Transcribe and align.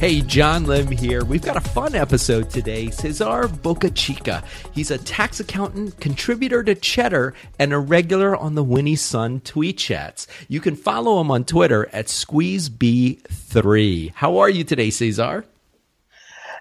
Hey, 0.00 0.22
John 0.22 0.64
Lim 0.64 0.90
here. 0.90 1.22
We've 1.26 1.42
got 1.42 1.58
a 1.58 1.60
fun 1.60 1.94
episode 1.94 2.48
today. 2.48 2.88
Cesar 2.88 3.48
Bocachica. 3.48 4.42
He's 4.72 4.90
a 4.90 4.96
tax 4.96 5.40
accountant, 5.40 6.00
contributor 6.00 6.62
to 6.62 6.74
Cheddar, 6.74 7.34
and 7.58 7.74
a 7.74 7.78
regular 7.78 8.34
on 8.34 8.54
the 8.54 8.64
Winnie 8.64 8.96
Sun 8.96 9.40
tweet 9.40 9.76
chats. 9.76 10.26
You 10.48 10.62
can 10.62 10.74
follow 10.74 11.20
him 11.20 11.30
on 11.30 11.44
Twitter 11.44 11.86
at 11.92 12.06
SqueezeB3. 12.06 14.12
How 14.14 14.38
are 14.38 14.48
you 14.48 14.64
today, 14.64 14.88
Cesar? 14.88 15.44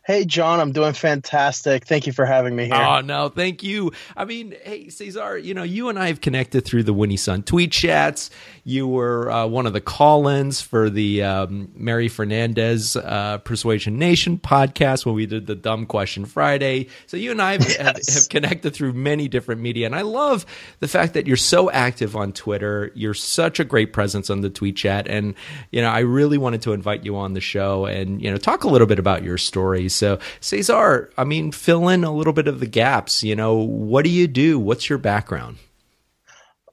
Hey, 0.10 0.26
John, 0.26 0.60
I'm 0.60 0.72
doing 0.72 0.94
fantastic. 0.94 1.86
Thank 1.86 2.08
you 2.08 2.14
for 2.14 2.26
having 2.26 2.56
me 2.56 2.66
here. 2.66 2.74
Oh, 2.74 3.00
no, 3.02 3.30
thank 3.30 3.62
you. 3.62 3.92
I 4.18 4.26
mean, 4.26 4.56
hey, 4.64 4.90
Cesar, 4.90 5.38
you 5.38 5.54
know, 5.54 5.62
you 5.62 5.88
and 5.88 6.00
I 6.00 6.08
have 6.08 6.20
connected 6.20 6.66
through 6.66 6.82
the 6.82 6.94
Winnie 6.94 7.16
Sun 7.16 7.44
tweet 7.44 7.72
chats. 7.72 8.32
You 8.64 8.88
were 8.88 9.30
uh, 9.30 9.46
one 9.46 9.68
of 9.68 9.74
the 9.74 9.82
call 9.82 10.28
ins 10.28 10.62
for 10.62 10.90
the 10.90 11.22
um, 11.22 11.70
Mary 11.76 12.08
Fernandez 12.08 12.96
uh, 12.96 13.38
Persuasion 13.44 14.00
Nation 14.00 14.40
podcast 14.40 15.06
when 15.06 15.14
we 15.14 15.28
did 15.28 15.46
the 15.46 15.54
Dumb 15.54 15.86
Question 15.86 16.26
Friday. 16.26 16.88
So 17.06 17.16
you 17.16 17.30
and 17.30 17.40
I 17.40 17.52
have, 17.52 17.62
yes. 17.62 17.78
have, 17.78 17.96
have 17.96 18.30
connected 18.30 18.74
through 18.74 18.94
many 18.94 19.28
different 19.28 19.62
media. 19.62 19.86
And 19.86 19.94
I 19.94 20.02
love 20.02 20.44
the 20.80 20.88
fact 20.88 21.14
that 21.14 21.28
you're 21.28 21.38
so 21.38 21.70
active 21.70 22.16
on 22.16 22.34
Twitter. 22.34 22.92
You're 22.96 23.14
such 23.14 23.60
a 23.60 23.64
great 23.64 23.94
presence 23.94 24.32
on 24.32 24.42
the 24.42 24.50
tweet 24.50 24.76
chat. 24.76 25.08
And, 25.08 25.36
you 25.72 25.84
know, 25.84 25.90
I 25.90 26.00
really 26.00 26.40
wanted 26.40 26.64
to 26.64 26.74
invite 26.74 27.06
you 27.06 27.16
on 27.16 27.36
the 27.36 27.42
show 27.42 27.86
and, 27.86 28.20
you 28.20 28.32
know, 28.32 28.38
talk 28.38 28.64
a 28.64 28.68
little 28.68 28.88
bit 28.88 28.98
about 28.98 29.22
your 29.22 29.38
stories. 29.38 29.99
So, 30.00 30.18
Cesar, 30.40 31.12
I 31.18 31.26
mean, 31.26 31.52
fill 31.52 31.90
in 31.90 32.06
a 32.06 32.12
little 32.12 32.34
bit 32.34 32.48
of 32.48 32.62
the 32.62 32.66
gaps. 32.66 33.22
You 33.22 33.36
know, 33.36 33.56
what 33.56 34.06
do 34.06 34.10
you 34.10 34.28
do? 34.28 34.58
What's 34.58 34.90
your 34.90 34.98
background? 34.98 35.58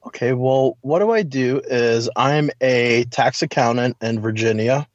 Okay, 0.05 0.31
well, 0.31 0.77
what 0.81 0.99
do 0.99 1.11
I 1.11 1.23
do 1.23 1.61
is 1.65 2.09
I'm 2.15 2.49
a 2.61 3.03
tax 3.11 3.41
accountant 3.41 3.97
in 4.01 4.21
Virginia. 4.21 4.87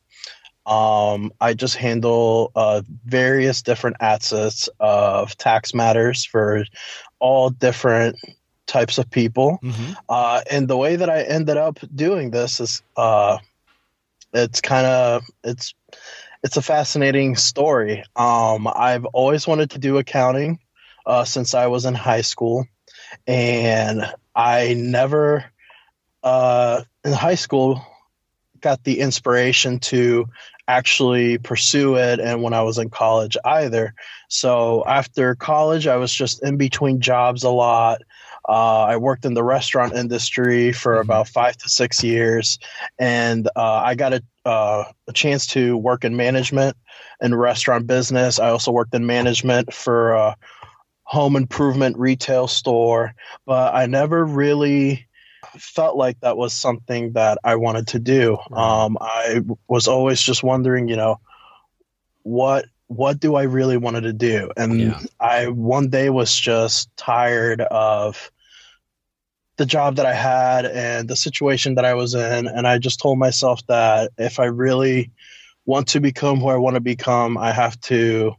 Um, 0.64 1.32
I 1.40 1.52
just 1.52 1.76
handle 1.76 2.50
uh, 2.56 2.80
various 3.04 3.60
different 3.60 3.96
assets 4.00 4.70
of 4.80 5.36
tax 5.36 5.74
matters 5.74 6.24
for 6.24 6.64
all 7.18 7.50
different 7.50 8.16
types 8.66 8.96
of 8.96 9.10
people. 9.10 9.58
Mm-hmm. 9.62 9.92
Uh, 10.08 10.40
and 10.50 10.68
the 10.68 10.78
way 10.78 10.96
that 10.96 11.10
I 11.10 11.22
ended 11.22 11.58
up 11.58 11.78
doing 11.94 12.30
this 12.30 12.60
is 12.60 12.82
uh, 12.96 13.36
it's 14.32 14.62
kind 14.62 14.86
of 14.86 15.24
it's 15.44 15.74
it's 16.42 16.56
a 16.56 16.62
fascinating 16.62 17.36
story. 17.36 18.04
Um, 18.16 18.66
I've 18.66 19.04
always 19.06 19.46
wanted 19.46 19.70
to 19.70 19.78
do 19.78 19.98
accounting 19.98 20.58
uh, 21.06 21.24
since 21.24 21.54
I 21.54 21.68
was 21.68 21.84
in 21.84 21.94
high 21.94 22.22
school, 22.22 22.66
and 23.26 24.02
I 24.34 24.74
never 24.74 25.44
uh, 26.22 26.82
in 27.04 27.12
high 27.12 27.34
school 27.34 27.84
got 28.60 28.84
the 28.84 29.00
inspiration 29.00 29.80
to 29.80 30.28
actually 30.68 31.38
pursue 31.38 31.96
it 31.96 32.20
and 32.20 32.42
when 32.42 32.54
I 32.54 32.62
was 32.62 32.78
in 32.78 32.88
college 32.88 33.36
either. 33.44 33.94
So 34.28 34.84
after 34.86 35.34
college 35.34 35.86
I 35.88 35.96
was 35.96 36.14
just 36.14 36.42
in 36.42 36.56
between 36.56 37.00
jobs 37.00 37.42
a 37.42 37.50
lot. 37.50 38.02
Uh, 38.48 38.82
I 38.82 38.96
worked 38.96 39.24
in 39.24 39.34
the 39.34 39.44
restaurant 39.44 39.94
industry 39.94 40.72
for 40.72 40.94
mm-hmm. 40.94 41.02
about 41.02 41.28
five 41.28 41.56
to 41.58 41.68
six 41.68 42.02
years, 42.02 42.58
and 42.98 43.48
uh, 43.54 43.82
I 43.84 43.94
got 43.94 44.14
a, 44.14 44.22
uh, 44.44 44.84
a 45.08 45.12
chance 45.12 45.46
to 45.48 45.76
work 45.76 46.04
in 46.04 46.16
management 46.16 46.76
and 47.20 47.38
restaurant 47.38 47.86
business. 47.86 48.38
I 48.38 48.50
also 48.50 48.72
worked 48.72 48.94
in 48.94 49.06
management 49.06 49.72
for 49.72 50.12
a 50.12 50.36
home 51.04 51.36
improvement 51.36 51.98
retail 51.98 52.48
store, 52.48 53.14
but 53.46 53.74
I 53.74 53.86
never 53.86 54.24
really 54.24 55.06
felt 55.58 55.96
like 55.96 56.18
that 56.20 56.36
was 56.36 56.52
something 56.52 57.12
that 57.12 57.38
I 57.44 57.56
wanted 57.56 57.88
to 57.88 57.98
do. 57.98 58.38
Um, 58.52 58.96
I 59.00 59.40
was 59.68 59.88
always 59.88 60.20
just 60.20 60.42
wondering, 60.42 60.88
you 60.88 60.96
know, 60.96 61.20
what 62.22 62.66
what 62.86 63.18
do 63.20 63.34
I 63.34 63.44
really 63.44 63.76
wanted 63.76 64.02
to 64.02 64.12
do? 64.12 64.50
And 64.56 64.80
yeah. 64.80 65.00
I 65.18 65.48
one 65.48 65.88
day 65.88 66.10
was 66.10 66.34
just 66.34 66.94
tired 66.96 67.60
of 67.60 68.30
the 69.62 69.66
job 69.66 69.94
that 69.94 70.06
I 70.06 70.12
had 70.12 70.66
and 70.66 71.08
the 71.08 71.14
situation 71.14 71.76
that 71.76 71.84
I 71.84 71.94
was 71.94 72.14
in. 72.16 72.48
And 72.48 72.66
I 72.66 72.78
just 72.78 72.98
told 72.98 73.20
myself 73.20 73.64
that 73.68 74.10
if 74.18 74.40
I 74.40 74.46
really 74.46 75.12
want 75.66 75.86
to 75.90 76.00
become 76.00 76.40
who 76.40 76.48
I 76.48 76.56
want 76.56 76.74
to 76.74 76.80
become, 76.80 77.38
I 77.38 77.52
have 77.52 77.80
to 77.82 78.34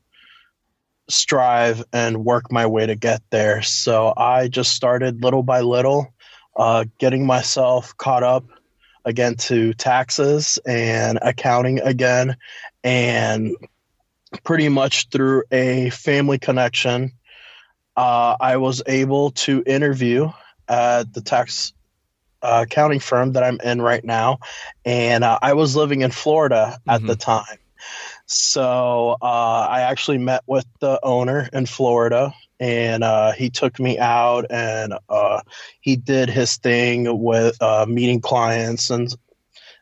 strive 1.09 1.81
and 1.94 2.25
work 2.25 2.51
my 2.51 2.66
way 2.66 2.85
to 2.85 2.95
get 2.95 3.22
there. 3.29 3.62
So 3.62 4.13
I 4.17 4.50
just 4.50 4.73
started 4.73 5.23
little 5.23 5.44
by 5.44 5.62
little, 5.62 6.13
uh, 6.57 6.83
getting 7.00 7.25
myself 7.25 7.95
caught 7.95 8.23
up 8.23 8.44
again 9.06 9.35
to 9.35 9.73
taxes 9.75 10.59
and 10.66 11.19
accounting 11.22 11.79
again. 11.79 12.35
And 12.83 13.56
pretty 14.44 14.67
much 14.67 15.07
through 15.07 15.44
a 15.53 15.89
family 15.91 16.38
connection, 16.38 17.13
uh, 17.95 18.35
I 18.41 18.57
was 18.57 18.83
able 18.88 19.31
to 19.31 19.63
interview 19.66 20.29
at 20.68 21.13
the 21.13 21.22
tax 21.22 21.74
uh, 22.41 22.66
accounting 22.68 23.00
firm 23.00 23.34
that 23.34 23.44
I'm 23.44 23.59
in 23.63 23.81
right 23.81 24.03
now, 24.03 24.40
and 24.85 25.24
uh, 25.24 25.40
I 25.41 25.53
was 25.53 25.75
living 25.75 26.01
in 26.01 26.12
Florida 26.12 26.78
at 26.88 27.00
mm-hmm. 27.00 27.07
the 27.07 27.16
time. 27.16 27.57
So 28.25 29.18
uh, 29.22 29.68
I 29.69 29.81
actually 29.81 30.18
met 30.18 30.44
with 30.46 30.66
the 30.79 31.00
owner 31.03 31.50
in 31.53 31.66
Florida, 31.66 32.34
and 32.59 33.03
uh, 33.03 33.31
he 33.31 33.50
took 33.50 33.79
me 33.79 33.97
out, 33.97 34.46
and 34.50 34.94
uh, 35.09 35.41
he 35.81 35.96
did 35.96 36.29
his 36.29 36.57
thing 36.57 37.22
with 37.22 37.62
uh, 37.62 37.85
meeting 37.88 38.22
clients 38.22 38.90
and 38.90 39.13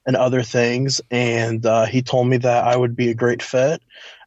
and 0.08 0.16
other 0.16 0.42
things, 0.42 1.00
and 1.12 1.63
he 1.90 2.02
told 2.02 2.28
me 2.28 2.38
that 2.38 2.63
I 2.63 2.75
would 2.75 2.96
be 2.96 3.09
a 3.09 3.13
great 3.13 3.44
fit 3.44 3.84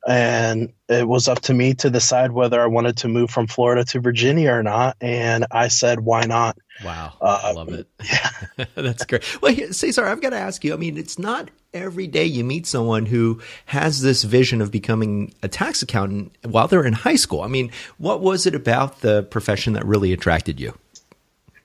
and 0.06 0.72
it 0.88 1.08
was 1.08 1.28
up 1.28 1.40
to 1.40 1.54
me 1.54 1.74
to 1.74 1.88
decide 1.88 2.32
whether 2.32 2.60
I 2.60 2.66
wanted 2.66 2.98
to 2.98 3.08
move 3.08 3.30
from 3.30 3.46
Florida 3.46 3.84
to 3.86 4.00
Virginia 4.00 4.52
or 4.52 4.62
not. 4.62 4.96
And 5.00 5.46
I 5.50 5.68
said, 5.68 6.00
why 6.00 6.24
not? 6.24 6.58
Wow. 6.84 7.14
Uh, 7.20 7.40
I 7.42 7.52
love 7.52 7.70
it. 7.70 7.86
Yeah. 8.04 8.66
That's 8.74 9.06
great. 9.06 9.42
Well, 9.42 9.54
Cesar, 9.72 10.04
I've 10.04 10.20
got 10.20 10.30
to 10.30 10.38
ask 10.38 10.62
you 10.62 10.74
I 10.74 10.76
mean, 10.76 10.98
it's 10.98 11.18
not 11.18 11.50
every 11.72 12.06
day 12.06 12.24
you 12.24 12.44
meet 12.44 12.66
someone 12.66 13.06
who 13.06 13.40
has 13.66 14.02
this 14.02 14.22
vision 14.24 14.60
of 14.60 14.70
becoming 14.70 15.34
a 15.42 15.48
tax 15.48 15.82
accountant 15.82 16.32
while 16.42 16.68
they're 16.68 16.84
in 16.84 16.92
high 16.92 17.16
school. 17.16 17.40
I 17.40 17.48
mean, 17.48 17.70
what 17.98 18.20
was 18.20 18.46
it 18.46 18.54
about 18.54 19.00
the 19.00 19.22
profession 19.24 19.72
that 19.72 19.84
really 19.86 20.12
attracted 20.12 20.60
you? 20.60 20.74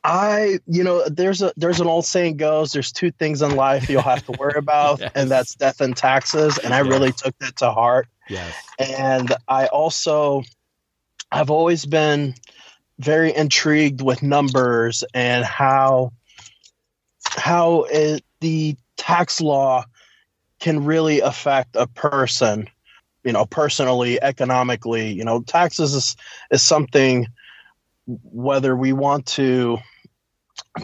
I, 0.04 0.60
you 0.66 0.84
know, 0.84 1.04
there's 1.10 1.42
a 1.42 1.52
there's 1.58 1.82
an 1.82 1.88
old 1.88 2.06
saying 2.06 2.38
goes, 2.38 2.72
there's 2.72 2.92
two 2.92 3.12
things 3.12 3.42
in 3.42 3.56
life 3.56 3.90
you'll 3.90 4.02
have 4.02 4.26
to 4.28 4.32
worry 4.40 4.54
about, 4.58 5.02
yes. 5.02 5.12
and 5.14 5.30
that's 5.30 5.56
death 5.56 5.82
and 5.82 5.96
taxes. 5.96 6.58
And 6.58 6.74
I 6.74 6.80
really 6.80 7.12
took 7.12 7.38
that 7.40 7.58
to 7.58 7.72
heart. 7.72 8.08
Yes. 8.29 8.56
And 8.78 9.34
I 9.47 9.67
also 9.67 10.44
I've 11.31 11.50
always 11.50 11.85
been 11.85 12.35
very 13.00 13.35
intrigued 13.35 14.01
with 14.01 14.23
numbers 14.23 15.03
and 15.13 15.44
how 15.44 16.12
how 17.23 17.84
it, 17.84 18.23
the 18.40 18.75
tax 18.97 19.41
law 19.41 19.85
can 20.59 20.84
really 20.84 21.22
affect 21.22 21.75
a 21.75 21.88
person, 21.88 22.67
you 23.23 23.31
know, 23.31 23.45
personally, 23.45 24.22
economically. 24.22 25.11
You 25.11 25.23
know, 25.23 25.41
taxes 25.41 25.94
is, 25.94 26.16
is 26.51 26.61
something 26.61 27.28
whether 28.06 28.75
we 28.75 28.91
want 28.91 29.25
to 29.28 29.78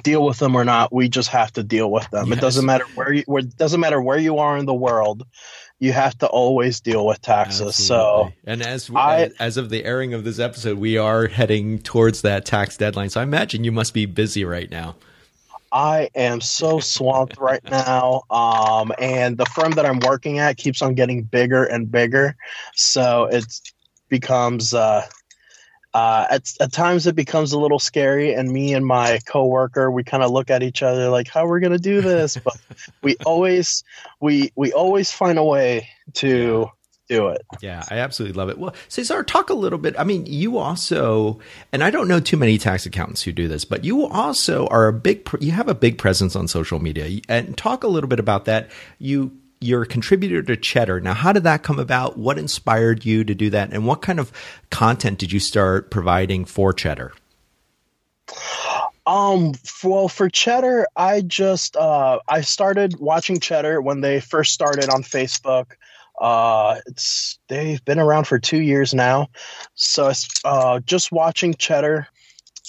deal 0.03 0.25
with 0.25 0.39
them 0.39 0.55
or 0.55 0.63
not, 0.63 0.93
we 0.93 1.09
just 1.09 1.29
have 1.29 1.51
to 1.53 1.63
deal 1.63 1.91
with 1.91 2.09
them. 2.11 2.27
Yes. 2.27 2.37
It 2.37 2.41
doesn't 2.41 2.65
matter 2.65 2.85
where 2.95 3.13
you 3.13 3.23
where, 3.25 3.43
it 3.43 3.57
doesn't 3.57 3.79
matter 3.79 4.01
where 4.01 4.17
you 4.17 4.37
are 4.37 4.57
in 4.57 4.65
the 4.65 4.73
world. 4.73 5.25
You 5.79 5.91
have 5.91 6.17
to 6.19 6.27
always 6.27 6.79
deal 6.79 7.05
with 7.05 7.21
taxes. 7.21 7.67
Absolutely. 7.67 7.85
So, 7.85 8.33
and 8.45 8.61
as 8.61 8.89
we, 8.89 8.95
I, 8.95 9.29
as 9.39 9.57
of 9.57 9.69
the 9.69 9.83
airing 9.83 10.13
of 10.13 10.23
this 10.23 10.39
episode, 10.39 10.77
we 10.77 10.97
are 10.97 11.27
heading 11.27 11.79
towards 11.79 12.21
that 12.21 12.45
tax 12.45 12.77
deadline. 12.77 13.09
So, 13.09 13.19
I 13.19 13.23
imagine 13.23 13.63
you 13.63 13.71
must 13.71 13.93
be 13.93 14.05
busy 14.05 14.45
right 14.45 14.71
now. 14.71 14.95
I 15.75 16.09
am 16.15 16.39
so 16.39 16.79
swamped 16.79 17.37
right 17.37 17.63
now. 17.69 18.23
Um, 18.29 18.93
and 18.97 19.37
the 19.37 19.45
firm 19.45 19.71
that 19.71 19.85
I'm 19.85 19.99
working 19.99 20.39
at 20.39 20.55
keeps 20.55 20.81
on 20.81 20.93
getting 20.93 21.23
bigger 21.23 21.65
and 21.65 21.91
bigger. 21.91 22.37
So 22.75 23.25
it 23.25 23.45
becomes 24.07 24.73
uh, 24.73 25.05
uh, 25.95 26.27
at, 26.29 26.53
at 26.59 26.73
times 26.73 27.07
it 27.07 27.15
becomes 27.15 27.53
a 27.53 27.57
little 27.57 27.79
scary 27.79 28.33
and 28.33 28.51
me 28.51 28.73
and 28.73 28.85
my 28.85 29.17
coworker 29.25 29.89
we 29.89 30.03
kind 30.03 30.23
of 30.23 30.29
look 30.29 30.49
at 30.49 30.61
each 30.61 30.83
other 30.83 31.07
like 31.07 31.29
how 31.29 31.47
we're 31.47 31.61
gonna 31.61 31.79
do 31.79 32.01
this? 32.11 32.35
But 32.35 32.57
we 33.01 33.15
always 33.25 33.81
we 34.19 34.51
we 34.57 34.73
always 34.73 35.09
find 35.11 35.39
a 35.39 35.43
way 35.43 35.87
to 36.15 36.69
do 37.07 37.29
it. 37.29 37.45
Yeah 37.61 37.81
i 37.89 37.99
absolutely 37.99 38.37
love 38.37 38.49
it. 38.49 38.57
Well 38.57 38.75
cesar 38.89 39.23
talk 39.23 39.49
a 39.49 39.53
little 39.53 39.79
bit 39.79 39.95
i 39.97 40.03
mean 40.03 40.25
you 40.25 40.57
also 40.57 41.39
and 41.71 41.81
i 41.81 41.89
don't 41.89 42.09
know 42.09 42.19
too 42.19 42.35
many 42.35 42.57
tax 42.57 42.85
accountants 42.85 43.21
who 43.21 43.31
do 43.31 43.47
this 43.47 43.63
but 43.63 43.85
you 43.85 44.05
also 44.05 44.67
are 44.67 44.87
a 44.87 44.93
big 44.93 45.29
you 45.39 45.51
have 45.51 45.69
a 45.69 45.75
big 45.75 45.97
presence 45.97 46.35
on 46.35 46.49
social 46.49 46.79
media 46.79 47.21
and 47.29 47.57
talk 47.57 47.85
a 47.85 47.87
little 47.87 48.09
bit 48.09 48.19
about 48.19 48.45
that. 48.45 48.69
You 48.99 49.31
you're 49.65 49.83
a 49.83 49.87
contributor 49.87 50.41
to 50.43 50.55
Cheddar. 50.55 51.01
Now, 51.01 51.13
how 51.13 51.33
did 51.33 51.43
that 51.43 51.63
come 51.63 51.79
about? 51.79 52.17
What 52.17 52.37
inspired 52.37 53.03
you 53.05 53.23
to 53.23 53.35
do 53.35 53.49
that? 53.49 53.73
And 53.73 53.85
what 53.85 54.01
kind 54.01 54.19
of 54.19 54.31
content 54.69 55.19
did 55.19 55.31
you 55.31 55.39
start 55.39 55.89
providing 55.89 56.45
for 56.45 56.71
Cheddar? 56.71 57.13
Um, 59.07 59.53
well, 59.83 60.07
for 60.07 60.29
Cheddar, 60.29 60.87
I 60.95 61.21
just 61.21 61.75
uh, 61.75 62.19
I 62.27 62.41
started 62.41 62.99
watching 62.99 63.39
Cheddar 63.39 63.81
when 63.81 64.01
they 64.01 64.19
first 64.19 64.53
started 64.53 64.89
on 64.89 65.03
Facebook. 65.03 65.73
Uh, 66.19 66.79
it's 66.87 67.37
they've 67.47 67.83
been 67.85 67.99
around 67.99 68.25
for 68.25 68.39
two 68.39 68.61
years 68.61 68.93
now, 68.93 69.27
so 69.75 70.11
uh, 70.43 70.79
just 70.79 71.11
watching 71.11 71.53
Cheddar, 71.53 72.07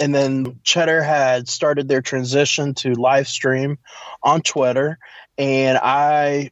and 0.00 0.14
then 0.14 0.58
Cheddar 0.62 1.02
had 1.02 1.48
started 1.48 1.88
their 1.88 2.02
transition 2.02 2.74
to 2.74 2.92
live 2.94 3.28
stream 3.28 3.78
on 4.22 4.42
Twitter, 4.42 4.98
and 5.38 5.78
I, 5.80 6.50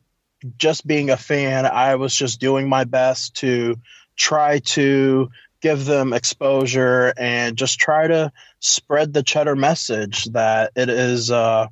just 0.56 0.87
being 0.87 1.11
a 1.11 1.17
fan, 1.17 1.67
I 1.67 1.96
was 1.96 2.14
just 2.14 2.41
doing 2.41 2.69
my 2.69 2.85
best 2.85 3.37
to 3.37 3.76
try 4.17 4.58
to 4.61 5.31
give 5.61 5.85
them 5.87 6.12
exposure 6.12 7.14
and 7.17 7.56
just 7.56 7.79
try 7.79 8.06
to 8.06 8.31
spread 8.61 9.12
the 9.12 9.23
cheddar 9.23 9.56
message 9.56 10.25
that 10.26 10.73
it 10.76 10.88
is 10.88 11.31
uh, 11.31 11.67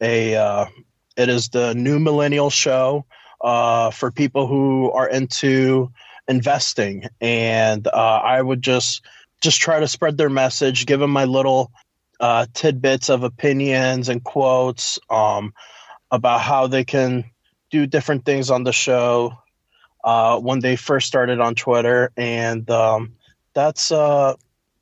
a 0.00 0.36
uh, 0.36 0.66
it 1.16 1.28
is 1.28 1.48
the 1.48 1.74
new 1.74 2.00
millennial 2.00 2.50
show 2.50 3.04
uh, 3.40 3.90
for 3.90 4.10
people 4.10 4.46
who 4.46 4.90
are 4.90 5.08
into 5.08 5.92
investing, 6.26 7.04
and 7.20 7.86
uh, 7.86 7.90
I 7.90 8.40
would 8.40 8.62
just 8.62 9.02
just 9.42 9.60
try 9.60 9.80
to 9.80 9.88
spread 9.88 10.16
their 10.16 10.30
message, 10.30 10.86
give 10.86 11.00
them 11.00 11.10
my 11.10 11.26
little 11.26 11.70
uh, 12.18 12.46
tidbits 12.52 13.10
of 13.10 13.22
opinions 13.22 14.08
and 14.08 14.24
quotes 14.24 14.98
um, 15.10 15.52
about 16.10 16.40
how 16.40 16.66
they 16.66 16.84
can 16.84 17.24
do 17.74 17.86
different 17.86 18.24
things 18.24 18.50
on 18.50 18.62
the 18.62 18.72
show 18.72 19.36
uh, 20.04 20.38
when 20.38 20.60
they 20.60 20.76
first 20.76 21.08
started 21.08 21.40
on 21.40 21.56
Twitter, 21.56 22.12
and 22.16 22.70
um, 22.70 23.14
that's 23.52 23.90
uh, 23.90 24.34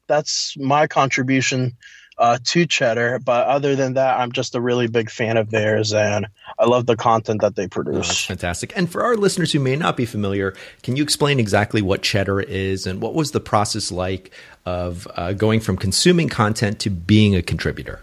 that's 0.08 0.58
my 0.58 0.86
contribution 0.86 1.74
uh, 2.18 2.38
to 2.44 2.66
Cheddar. 2.66 3.20
But 3.20 3.46
other 3.46 3.74
than 3.76 3.94
that, 3.94 4.20
I'm 4.20 4.30
just 4.30 4.54
a 4.54 4.60
really 4.60 4.88
big 4.88 5.08
fan 5.08 5.38
of 5.38 5.48
theirs, 5.50 5.94
and 5.94 6.26
I 6.58 6.66
love 6.66 6.84
the 6.84 6.96
content 6.96 7.40
that 7.40 7.56
they 7.56 7.66
produce. 7.66 8.10
Oh, 8.10 8.34
fantastic! 8.34 8.74
And 8.76 8.92
for 8.92 9.02
our 9.02 9.16
listeners 9.16 9.52
who 9.52 9.60
may 9.60 9.74
not 9.74 9.96
be 9.96 10.04
familiar, 10.04 10.54
can 10.82 10.94
you 10.94 11.02
explain 11.02 11.40
exactly 11.40 11.80
what 11.80 12.02
Cheddar 12.02 12.42
is 12.42 12.86
and 12.86 13.00
what 13.00 13.14
was 13.14 13.30
the 13.30 13.40
process 13.40 13.90
like 13.90 14.32
of 14.66 15.08
uh, 15.16 15.32
going 15.32 15.60
from 15.60 15.78
consuming 15.78 16.28
content 16.28 16.78
to 16.80 16.90
being 16.90 17.34
a 17.34 17.40
contributor? 17.40 18.02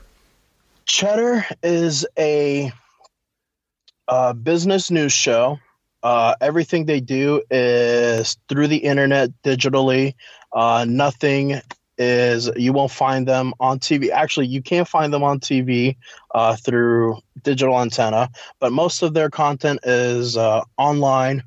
Cheddar 0.87 1.45
is 1.61 2.07
a 2.17 2.71
uh, 4.09 4.33
business 4.33 4.89
news 4.91 5.13
show. 5.13 5.59
Uh, 6.01 6.33
everything 6.41 6.85
they 6.85 6.99
do 6.99 7.43
is 7.51 8.37
through 8.47 8.67
the 8.67 8.77
internet 8.77 9.29
digitally. 9.43 10.15
Uh, 10.51 10.85
nothing 10.87 11.61
is 11.97 12.49
you 12.55 12.73
won't 12.73 12.91
find 12.91 13.27
them 13.27 13.53
on 13.59 13.79
TV. 13.79 14.09
Actually, 14.09 14.47
you 14.47 14.61
can't 14.61 14.87
find 14.87 15.13
them 15.13 15.23
on 15.23 15.39
TV 15.39 15.97
uh, 16.33 16.55
through 16.55 17.19
digital 17.43 17.79
antenna, 17.79 18.29
but 18.59 18.71
most 18.71 19.03
of 19.03 19.13
their 19.13 19.29
content 19.29 19.81
is 19.83 20.37
uh, 20.37 20.63
online. 20.77 21.43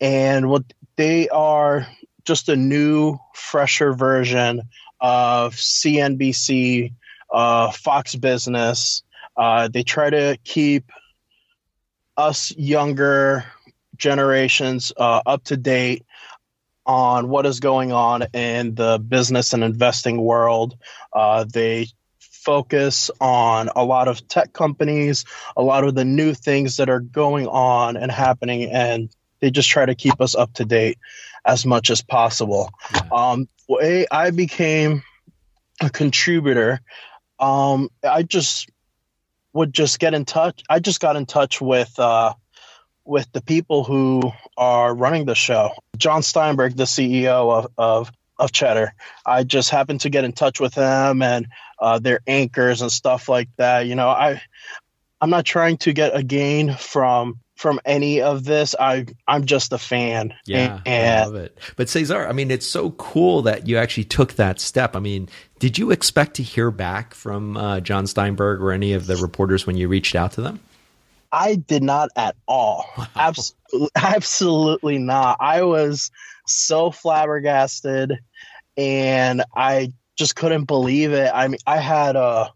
And 0.00 0.48
what 0.48 0.64
they 0.96 1.28
are 1.28 1.86
just 2.24 2.48
a 2.48 2.56
new, 2.56 3.18
fresher 3.34 3.92
version 3.92 4.62
of 5.00 5.54
CNBC, 5.54 6.92
uh, 7.32 7.70
Fox 7.70 8.16
Business. 8.16 9.02
Uh, 9.36 9.68
they 9.68 9.82
try 9.82 10.08
to 10.08 10.38
keep 10.44 10.90
us 12.16 12.52
younger 12.56 13.44
generations 13.96 14.92
uh, 14.96 15.22
up 15.26 15.44
to 15.44 15.56
date 15.56 16.04
on 16.84 17.28
what 17.28 17.46
is 17.46 17.60
going 17.60 17.92
on 17.92 18.22
in 18.32 18.74
the 18.74 18.98
business 18.98 19.52
and 19.52 19.64
investing 19.64 20.20
world. 20.20 20.76
Uh, 21.12 21.44
they 21.44 21.88
focus 22.20 23.10
on 23.20 23.68
a 23.74 23.84
lot 23.84 24.06
of 24.06 24.26
tech 24.28 24.52
companies, 24.52 25.24
a 25.56 25.62
lot 25.62 25.82
of 25.82 25.94
the 25.96 26.04
new 26.04 26.32
things 26.32 26.76
that 26.76 26.88
are 26.88 27.00
going 27.00 27.48
on 27.48 27.96
and 27.96 28.12
happening, 28.12 28.70
and 28.70 29.10
they 29.40 29.50
just 29.50 29.68
try 29.68 29.84
to 29.84 29.96
keep 29.96 30.20
us 30.20 30.36
up 30.36 30.52
to 30.54 30.64
date 30.64 30.98
as 31.44 31.66
much 31.66 31.90
as 31.90 32.02
possible. 32.02 32.70
Um, 33.10 33.48
I 33.68 34.30
became 34.30 35.02
a 35.82 35.90
contributor. 35.90 36.80
Um, 37.40 37.90
I 38.04 38.22
just 38.22 38.68
would 39.56 39.72
just 39.72 39.98
get 39.98 40.14
in 40.14 40.24
touch. 40.24 40.62
I 40.68 40.78
just 40.78 41.00
got 41.00 41.16
in 41.16 41.26
touch 41.26 41.60
with 41.60 41.98
uh, 41.98 42.34
with 43.04 43.30
the 43.32 43.40
people 43.40 43.84
who 43.84 44.20
are 44.56 44.94
running 44.94 45.24
the 45.24 45.34
show. 45.34 45.70
Jon 45.96 46.22
Steinberg, 46.22 46.76
the 46.76 46.84
CEO 46.84 47.50
of, 47.52 47.66
of, 47.78 48.12
of 48.38 48.52
Cheddar. 48.52 48.92
I 49.24 49.44
just 49.44 49.70
happened 49.70 50.00
to 50.02 50.10
get 50.10 50.24
in 50.24 50.32
touch 50.32 50.60
with 50.60 50.74
them 50.74 51.22
and 51.22 51.46
uh, 51.78 51.98
their 52.00 52.20
anchors 52.26 52.82
and 52.82 52.90
stuff 52.90 53.28
like 53.28 53.48
that. 53.56 53.86
You 53.86 53.94
know, 53.94 54.08
I 54.08 54.42
I'm 55.20 55.30
not 55.30 55.46
trying 55.46 55.78
to 55.78 55.92
get 55.92 56.14
a 56.14 56.22
gain 56.22 56.74
from 56.74 57.40
from 57.56 57.80
any 57.84 58.20
of 58.20 58.44
this. 58.44 58.74
I 58.78 59.06
I'm 59.26 59.44
just 59.44 59.72
a 59.72 59.78
fan. 59.78 60.32
Yeah, 60.44 60.80
and, 60.86 61.20
I 61.20 61.24
love 61.24 61.34
it. 61.34 61.58
But 61.76 61.88
Cesar, 61.88 62.28
I 62.28 62.32
mean, 62.32 62.50
it's 62.50 62.66
so 62.66 62.90
cool 62.92 63.42
that 63.42 63.66
you 63.66 63.78
actually 63.78 64.04
took 64.04 64.34
that 64.34 64.60
step. 64.60 64.94
I 64.94 65.00
mean, 65.00 65.28
did 65.58 65.78
you 65.78 65.90
expect 65.90 66.34
to 66.34 66.42
hear 66.42 66.70
back 66.70 67.14
from 67.14 67.56
uh, 67.56 67.80
Jon 67.80 68.06
Steinberg 68.06 68.60
or 68.60 68.72
any 68.72 68.92
of 68.92 69.06
the 69.06 69.16
reporters 69.16 69.66
when 69.66 69.76
you 69.76 69.88
reached 69.88 70.14
out 70.14 70.32
to 70.32 70.42
them? 70.42 70.60
I 71.32 71.56
did 71.56 71.82
not 71.82 72.10
at 72.16 72.36
all. 72.46 72.86
Wow. 72.96 73.06
Abs- 73.16 73.54
absolutely 73.96 74.98
not. 74.98 75.38
I 75.40 75.62
was 75.62 76.10
so 76.46 76.90
flabbergasted 76.90 78.18
and 78.76 79.42
I 79.54 79.92
just 80.16 80.36
couldn't 80.36 80.64
believe 80.64 81.12
it. 81.12 81.30
I 81.34 81.48
mean, 81.48 81.58
I 81.66 81.78
had 81.78 82.16
a, 82.16 82.52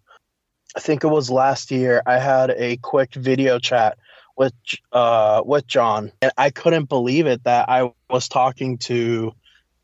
I 0.77 0.81
think 0.81 1.05
it 1.05 1.09
was 1.09 1.31
last 1.31 1.71
year, 1.71 2.03
I 2.07 2.19
had 2.19 2.51
a 2.51 2.77
quick 2.79 3.15
video 3.15 3.59
chat 3.59 3.99
with 4.41 4.55
uh 4.93 5.43
with 5.45 5.67
Jon 5.67 6.11
and 6.23 6.33
I 6.39 6.49
couldn't 6.49 6.89
believe 6.89 7.27
it 7.27 7.45
that 7.45 7.69
I 7.69 7.93
was 8.09 8.27
talking 8.27 8.79
to 8.79 9.35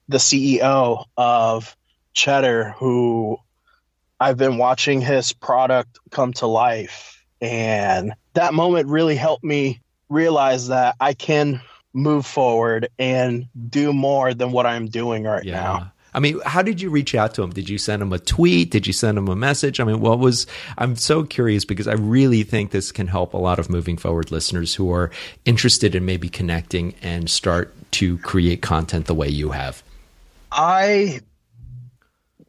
the 0.08 0.16
CEO 0.16 1.04
of 1.18 1.76
Cheddar 2.14 2.70
who 2.70 3.36
I've 4.18 4.38
been 4.38 4.56
watching 4.56 5.02
his 5.02 5.34
product 5.34 5.98
come 6.10 6.32
to 6.34 6.46
life 6.46 7.22
and 7.42 8.14
that 8.32 8.54
moment 8.54 8.88
really 8.88 9.14
helped 9.14 9.44
me 9.44 9.82
realize 10.08 10.68
that 10.68 10.96
I 11.00 11.12
can 11.12 11.60
move 11.92 12.24
forward 12.24 12.88
and 12.98 13.46
do 13.68 13.92
more 13.92 14.32
than 14.32 14.52
what 14.52 14.64
I'm 14.64 14.86
doing 14.86 15.24
right 15.24 15.44
yeah. 15.44 15.52
now. 15.52 15.92
I 16.16 16.20
mean, 16.20 16.40
how 16.46 16.62
did 16.62 16.80
you 16.80 16.88
reach 16.88 17.14
out 17.14 17.34
to 17.34 17.42
him? 17.42 17.50
Did 17.50 17.68
you 17.68 17.76
send 17.76 18.00
him 18.00 18.12
a 18.12 18.18
tweet? 18.18 18.70
Did 18.70 18.86
you 18.86 18.94
send 18.94 19.18
him 19.18 19.28
a 19.28 19.36
message? 19.36 19.78
I 19.78 19.84
mean, 19.84 20.00
what 20.00 20.18
was, 20.18 20.46
I'm 20.78 20.96
so 20.96 21.22
curious 21.24 21.66
because 21.66 21.86
I 21.86 21.92
really 21.92 22.42
think 22.42 22.70
this 22.70 22.90
can 22.90 23.06
help 23.06 23.34
a 23.34 23.36
lot 23.36 23.58
of 23.58 23.68
moving 23.68 23.98
forward 23.98 24.32
listeners 24.32 24.74
who 24.74 24.90
are 24.90 25.10
interested 25.44 25.94
in 25.94 26.06
maybe 26.06 26.30
connecting 26.30 26.94
and 27.02 27.28
start 27.28 27.74
to 27.92 28.16
create 28.18 28.62
content 28.62 29.06
the 29.06 29.14
way 29.14 29.28
you 29.28 29.50
have. 29.50 29.82
I, 30.50 31.20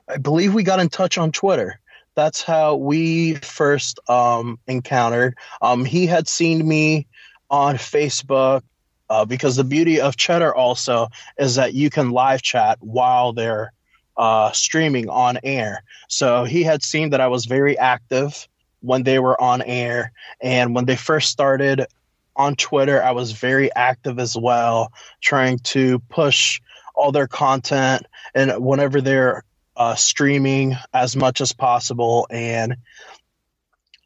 I 0.07 0.15
believe 0.17 0.53
we 0.53 0.63
got 0.63 0.79
in 0.79 0.87
touch 0.87 1.17
on 1.17 1.31
Twitter 1.33 1.79
that's 2.17 2.41
how 2.41 2.75
we 2.75 3.35
first 3.35 3.99
um, 4.09 4.57
encountered. 4.65 5.37
Um, 5.61 5.85
he 5.85 6.07
had 6.07 6.27
seen 6.27 6.67
me 6.67 7.05
on 7.51 7.75
Facebook 7.75 8.63
uh, 9.09 9.25
because 9.25 9.55
the 9.55 9.63
beauty 9.63 10.01
of 10.01 10.17
Cheddar 10.17 10.55
also 10.55 11.09
is 11.37 11.55
that 11.55 11.73
you 11.73 11.89
can 11.89 12.11
live 12.11 12.41
chat 12.41 12.77
while 12.81 13.33
they're 13.33 13.73
uh, 14.17 14.51
streaming 14.51 15.09
on 15.09 15.37
air. 15.43 15.83
So 16.07 16.43
he 16.43 16.63
had 16.63 16.83
seen 16.83 17.11
that 17.11 17.21
I 17.21 17.27
was 17.27 17.45
very 17.45 17.77
active 17.77 18.47
when 18.81 19.03
they 19.03 19.19
were 19.19 19.39
on 19.39 19.61
air. 19.61 20.11
And 20.41 20.73
when 20.75 20.85
they 20.85 20.95
first 20.95 21.29
started 21.29 21.85
on 22.35 22.55
Twitter, 22.55 23.03
I 23.03 23.11
was 23.11 23.31
very 23.31 23.73
active 23.73 24.19
as 24.19 24.35
well, 24.35 24.91
trying 25.21 25.59
to 25.59 25.99
push 26.09 26.61
all 26.95 27.11
their 27.11 27.27
content. 27.27 28.05
And 28.33 28.63
whenever 28.63 29.01
they're 29.01 29.43
uh, 29.77 29.95
streaming 29.95 30.75
as 30.93 31.15
much 31.15 31.39
as 31.39 31.53
possible. 31.53 32.27
And 32.29 32.77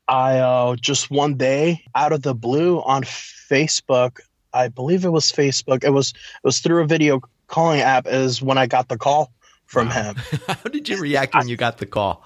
I 0.08 0.40
uh, 0.40 0.76
just 0.76 1.10
one 1.10 1.36
day 1.36 1.86
out 1.96 2.12
of 2.12 2.22
the 2.22 2.36
blue 2.36 2.82
on 2.82 3.04
Facebook, 3.04 4.20
I 4.54 4.68
believe 4.68 5.06
it 5.06 5.10
was 5.10 5.32
Facebook. 5.32 5.84
It 5.84 5.92
was 5.92 6.10
it 6.12 6.46
was 6.46 6.60
through 6.60 6.84
a 6.84 6.88
video 6.88 7.22
calling 7.48 7.82
app. 7.82 8.08
Is 8.08 8.42
when 8.42 8.58
I 8.58 8.68
got 8.68 8.88
the 8.88 8.98
call 8.98 9.32
from 9.66 9.90
him. 9.90 10.16
How 10.48 10.70
did 10.70 10.90
you 10.90 10.98
react 10.98 11.34
when 11.34 11.44
I, 11.44 11.48
you 11.48 11.58
got 11.58 11.78
the 11.78 11.86
call? 11.86 12.26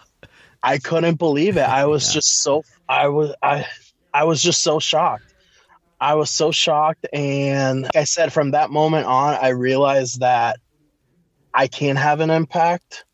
I 0.61 0.77
couldn't 0.79 1.15
believe 1.15 1.57
it. 1.57 1.61
I 1.67 1.85
was 1.85 2.07
yeah. 2.07 2.13
just 2.13 2.41
so 2.41 2.63
I 2.89 3.07
was 3.07 3.33
I 3.41 3.65
I 4.13 4.23
was 4.23 4.41
just 4.41 4.61
so 4.61 4.79
shocked. 4.79 5.33
I 5.99 6.15
was 6.15 6.29
so 6.29 6.51
shocked, 6.51 7.07
and 7.13 7.83
like 7.83 7.95
I 7.95 8.03
said, 8.03 8.33
from 8.33 8.51
that 8.51 8.69
moment 8.69 9.05
on, 9.05 9.37
I 9.41 9.49
realized 9.49 10.19
that 10.19 10.57
I 11.53 11.67
can 11.67 11.95
have 11.95 12.19
an 12.19 12.29
impact 12.29 13.05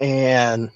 and 0.00 0.70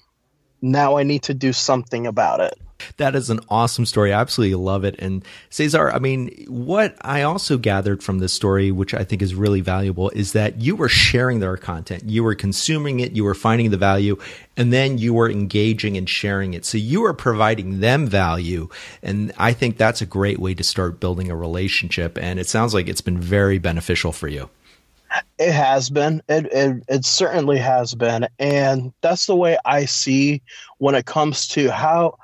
now 0.61 0.97
I 0.97 1.03
need 1.03 1.23
to 1.23 1.33
do 1.33 1.53
something 1.53 2.07
about 2.07 2.39
it. 2.39 2.53
That 2.97 3.15
is 3.15 3.29
an 3.29 3.39
awesome 3.49 3.85
story. 3.85 4.13
I 4.13 4.19
absolutely 4.19 4.55
love 4.55 4.83
it. 4.83 4.95
And 4.99 5.23
Cesar, 5.49 5.91
I 5.91 5.99
mean, 5.99 6.45
what 6.47 6.95
I 7.01 7.21
also 7.23 7.57
gathered 7.57 8.03
from 8.03 8.19
this 8.19 8.33
story, 8.33 8.71
which 8.71 8.93
I 8.93 9.03
think 9.03 9.21
is 9.21 9.35
really 9.35 9.61
valuable, 9.61 10.09
is 10.11 10.33
that 10.33 10.61
you 10.61 10.75
were 10.75 10.89
sharing 10.89 11.39
their 11.39 11.57
content. 11.57 12.03
You 12.05 12.23
were 12.23 12.35
consuming 12.35 12.99
it, 12.99 13.13
you 13.13 13.23
were 13.23 13.35
finding 13.35 13.71
the 13.71 13.77
value, 13.77 14.17
and 14.57 14.71
then 14.71 14.97
you 14.97 15.13
were 15.13 15.29
engaging 15.29 15.97
and 15.97 16.09
sharing 16.09 16.53
it. 16.53 16.65
So 16.65 16.77
you 16.77 17.01
were 17.01 17.13
providing 17.13 17.79
them 17.79 18.07
value. 18.07 18.69
And 19.01 19.31
I 19.37 19.53
think 19.53 19.77
that's 19.77 20.01
a 20.01 20.05
great 20.05 20.39
way 20.39 20.53
to 20.53 20.63
start 20.63 20.99
building 20.99 21.31
a 21.31 21.35
relationship. 21.35 22.17
And 22.21 22.39
it 22.39 22.47
sounds 22.47 22.73
like 22.73 22.87
it's 22.87 23.01
been 23.01 23.19
very 23.19 23.57
beneficial 23.57 24.11
for 24.11 24.27
you. 24.27 24.49
It 25.37 25.51
has 25.51 25.89
been. 25.91 26.23
It, 26.27 26.45
it 26.51 26.83
it 26.87 27.05
certainly 27.05 27.59
has 27.59 27.93
been, 27.93 28.27
and 28.39 28.93
that's 29.01 29.27
the 29.27 29.35
way 29.35 29.57
I 29.63 29.85
see 29.85 30.41
when 30.79 30.95
it 30.95 31.05
comes 31.05 31.47
to 31.49 31.69
how 31.69 32.17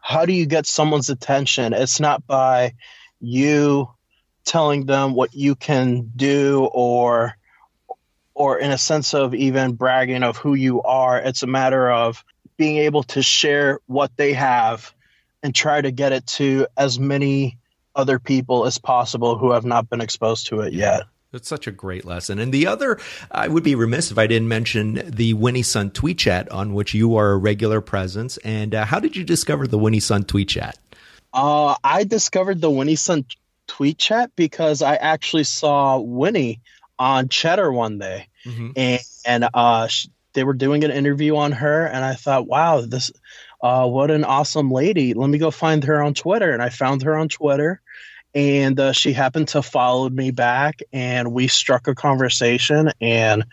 how 0.00 0.26
do 0.26 0.32
you 0.32 0.46
get 0.46 0.66
someone's 0.66 1.10
attention? 1.10 1.72
It's 1.72 2.00
not 2.00 2.26
by 2.26 2.74
you 3.20 3.88
telling 4.44 4.86
them 4.86 5.14
what 5.14 5.34
you 5.34 5.54
can 5.54 6.12
do 6.14 6.68
or 6.72 7.36
or 8.34 8.58
in 8.58 8.72
a 8.72 8.78
sense 8.78 9.14
of 9.14 9.34
even 9.34 9.74
bragging 9.74 10.24
of 10.24 10.36
who 10.36 10.54
you 10.54 10.82
are. 10.82 11.18
It's 11.18 11.44
a 11.44 11.46
matter 11.46 11.90
of 11.90 12.24
being 12.56 12.78
able 12.78 13.04
to 13.04 13.22
share 13.22 13.78
what 13.86 14.16
they 14.16 14.32
have 14.32 14.92
and 15.42 15.54
try 15.54 15.80
to 15.80 15.92
get 15.92 16.12
it 16.12 16.26
to 16.26 16.66
as 16.76 16.98
many 16.98 17.58
other 17.94 18.18
people 18.18 18.66
as 18.66 18.78
possible 18.78 19.38
who 19.38 19.52
have 19.52 19.64
not 19.64 19.88
been 19.88 20.00
exposed 20.00 20.48
to 20.48 20.60
it 20.60 20.72
yet. 20.72 21.02
It's 21.34 21.48
such 21.48 21.66
a 21.66 21.72
great 21.72 22.04
lesson. 22.04 22.38
And 22.38 22.52
the 22.52 22.66
other, 22.66 22.98
I 23.30 23.48
would 23.48 23.64
be 23.64 23.74
remiss 23.74 24.10
if 24.10 24.18
I 24.18 24.26
didn't 24.26 24.48
mention 24.48 25.02
the 25.04 25.34
Winnie 25.34 25.62
Sun 25.62 25.90
tweet 25.90 26.18
chat 26.18 26.50
on 26.50 26.74
which 26.74 26.94
you 26.94 27.16
are 27.16 27.32
a 27.32 27.36
regular 27.36 27.80
presence. 27.80 28.36
And 28.38 28.74
uh, 28.74 28.84
how 28.84 29.00
did 29.00 29.16
you 29.16 29.24
discover 29.24 29.66
the 29.66 29.78
Winnie 29.78 30.00
Sun 30.00 30.24
tweet 30.24 30.48
chat? 30.48 30.78
Uh, 31.32 31.74
I 31.82 32.04
discovered 32.04 32.60
the 32.60 32.70
Winnie 32.70 32.96
Sun 32.96 33.24
tweet 33.66 33.98
chat 33.98 34.30
because 34.36 34.82
I 34.82 34.94
actually 34.94 35.44
saw 35.44 35.98
Winnie 35.98 36.60
on 36.98 37.28
Cheddar 37.28 37.72
one 37.72 37.98
day, 37.98 38.28
mm-hmm. 38.44 38.70
and, 38.76 39.00
and 39.26 39.48
uh, 39.52 39.88
she, 39.88 40.10
they 40.32 40.44
were 40.44 40.54
doing 40.54 40.84
an 40.84 40.92
interview 40.92 41.36
on 41.36 41.50
her, 41.52 41.86
and 41.86 42.04
I 42.04 42.14
thought, 42.14 42.46
wow, 42.46 42.82
this, 42.82 43.10
uh, 43.60 43.86
what 43.88 44.12
an 44.12 44.24
awesome 44.24 44.70
lady. 44.70 45.14
Let 45.14 45.28
me 45.28 45.38
go 45.38 45.50
find 45.50 45.82
her 45.84 46.02
on 46.02 46.14
Twitter, 46.14 46.52
and 46.52 46.62
I 46.62 46.68
found 46.68 47.02
her 47.02 47.16
on 47.16 47.28
Twitter, 47.28 47.80
and 48.34 48.80
uh, 48.80 48.92
she 48.92 49.12
happened 49.12 49.48
to 49.48 49.62
follow 49.62 50.08
me 50.08 50.30
back 50.30 50.80
and 50.92 51.32
we 51.32 51.48
struck 51.48 51.86
a 51.86 51.94
conversation 51.94 52.90
and 53.00 53.44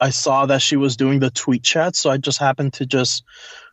i 0.00 0.10
saw 0.10 0.46
that 0.46 0.62
she 0.62 0.76
was 0.76 0.96
doing 0.96 1.20
the 1.20 1.30
tweet 1.30 1.62
chat 1.62 1.94
so 1.94 2.10
i 2.10 2.16
just 2.16 2.38
happened 2.38 2.72
to 2.72 2.86
just 2.86 3.24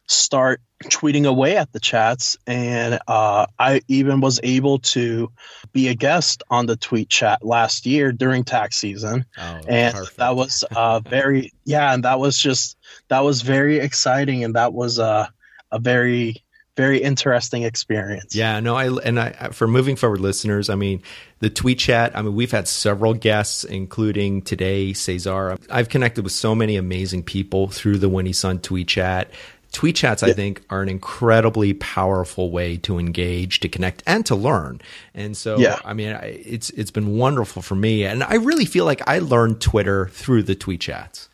start 0.07 0.61
tweeting 0.85 1.27
away 1.27 1.57
at 1.57 1.71
the 1.71 1.79
chats 1.79 2.37
and 2.47 2.99
uh, 3.07 3.45
i 3.59 3.81
even 3.87 4.19
was 4.19 4.39
able 4.43 4.79
to 4.79 5.31
be 5.73 5.87
a 5.87 5.95
guest 5.95 6.43
on 6.49 6.65
the 6.65 6.75
tweet 6.75 7.07
chat 7.07 7.43
last 7.45 7.85
year 7.85 8.11
during 8.11 8.43
tax 8.43 8.77
season 8.77 9.25
oh, 9.37 9.61
and 9.67 9.93
perfect. 9.95 10.17
that 10.17 10.35
was 10.35 10.63
uh, 10.75 10.99
very 10.99 11.51
yeah 11.65 11.93
and 11.93 12.03
that 12.03 12.19
was 12.19 12.37
just 12.37 12.77
that 13.09 13.21
was 13.23 13.41
very 13.41 13.79
exciting 13.79 14.43
and 14.43 14.55
that 14.55 14.73
was 14.73 14.99
uh, 14.99 15.27
a 15.71 15.79
very 15.79 16.43
very 16.77 17.01
interesting 17.01 17.63
experience. 17.63 18.35
Yeah, 18.35 18.59
no, 18.59 18.75
I 18.75 18.87
and 18.87 19.19
I 19.19 19.49
for 19.49 19.67
moving 19.67 19.95
forward 19.95 20.19
listeners, 20.19 20.69
I 20.69 20.75
mean, 20.75 21.01
the 21.39 21.49
tweet 21.49 21.79
chat, 21.79 22.15
I 22.15 22.21
mean, 22.21 22.35
we've 22.35 22.51
had 22.51 22.67
several 22.67 23.13
guests 23.13 23.63
including 23.63 24.41
today 24.41 24.93
Cesar. 24.93 25.57
I've 25.69 25.89
connected 25.89 26.23
with 26.23 26.33
so 26.33 26.55
many 26.55 26.77
amazing 26.77 27.23
people 27.23 27.67
through 27.67 27.97
the 27.97 28.09
Winnie 28.09 28.33
Sun 28.33 28.59
tweet 28.59 28.87
chat. 28.87 29.31
Tweet 29.71 29.95
chats, 29.95 30.21
I 30.21 30.33
think, 30.33 30.61
are 30.69 30.81
an 30.81 30.89
incredibly 30.89 31.73
powerful 31.73 32.51
way 32.51 32.75
to 32.77 32.99
engage, 32.99 33.61
to 33.61 33.69
connect, 33.69 34.03
and 34.05 34.25
to 34.25 34.35
learn. 34.35 34.81
And 35.13 35.37
so, 35.37 35.57
yeah. 35.59 35.79
I 35.85 35.93
mean, 35.93 36.19
it's 36.21 36.71
it's 36.71 36.91
been 36.91 37.15
wonderful 37.15 37.61
for 37.61 37.75
me, 37.75 38.03
and 38.03 38.21
I 38.21 38.35
really 38.35 38.65
feel 38.65 38.83
like 38.83 39.01
I 39.07 39.19
learned 39.19 39.61
Twitter 39.61 40.07
through 40.07 40.43
the 40.43 40.55
tweet 40.55 40.81
chats. 40.81 41.29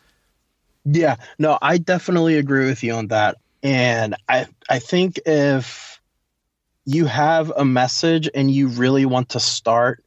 Yeah, 0.86 1.16
no, 1.40 1.58
I 1.64 1.80
definitely 1.80 2.38
agree 2.38 2.68
with 2.68 2.84
you 2.84 2.94
on 2.94 3.08
that. 3.08 3.38
And 3.64 4.16
I 4.28 4.48
I 4.70 4.80
think 4.80 5.20
if 5.26 6.02
you 6.86 7.06
have 7.06 7.52
a 7.56 7.66
message 7.66 8.30
and 8.34 8.50
you 8.50 8.70
really 8.70 9.06
want 9.06 9.30
to 9.30 9.40
start 9.40 10.04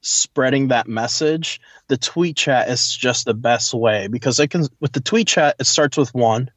spreading 0.00 0.68
that 0.68 0.88
message, 0.88 1.60
the 1.88 1.98
tweet 1.98 2.36
chat 2.36 2.68
is 2.68 2.96
just 2.96 3.26
the 3.26 3.34
best 3.34 3.74
way 3.74 4.08
because 4.08 4.40
it 4.40 4.48
can 4.48 4.66
with 4.80 4.92
the 4.92 5.00
tweet 5.00 5.28
chat 5.28 5.56
it 5.58 5.66
starts 5.66 5.96
with 5.96 6.14
one, 6.14 6.50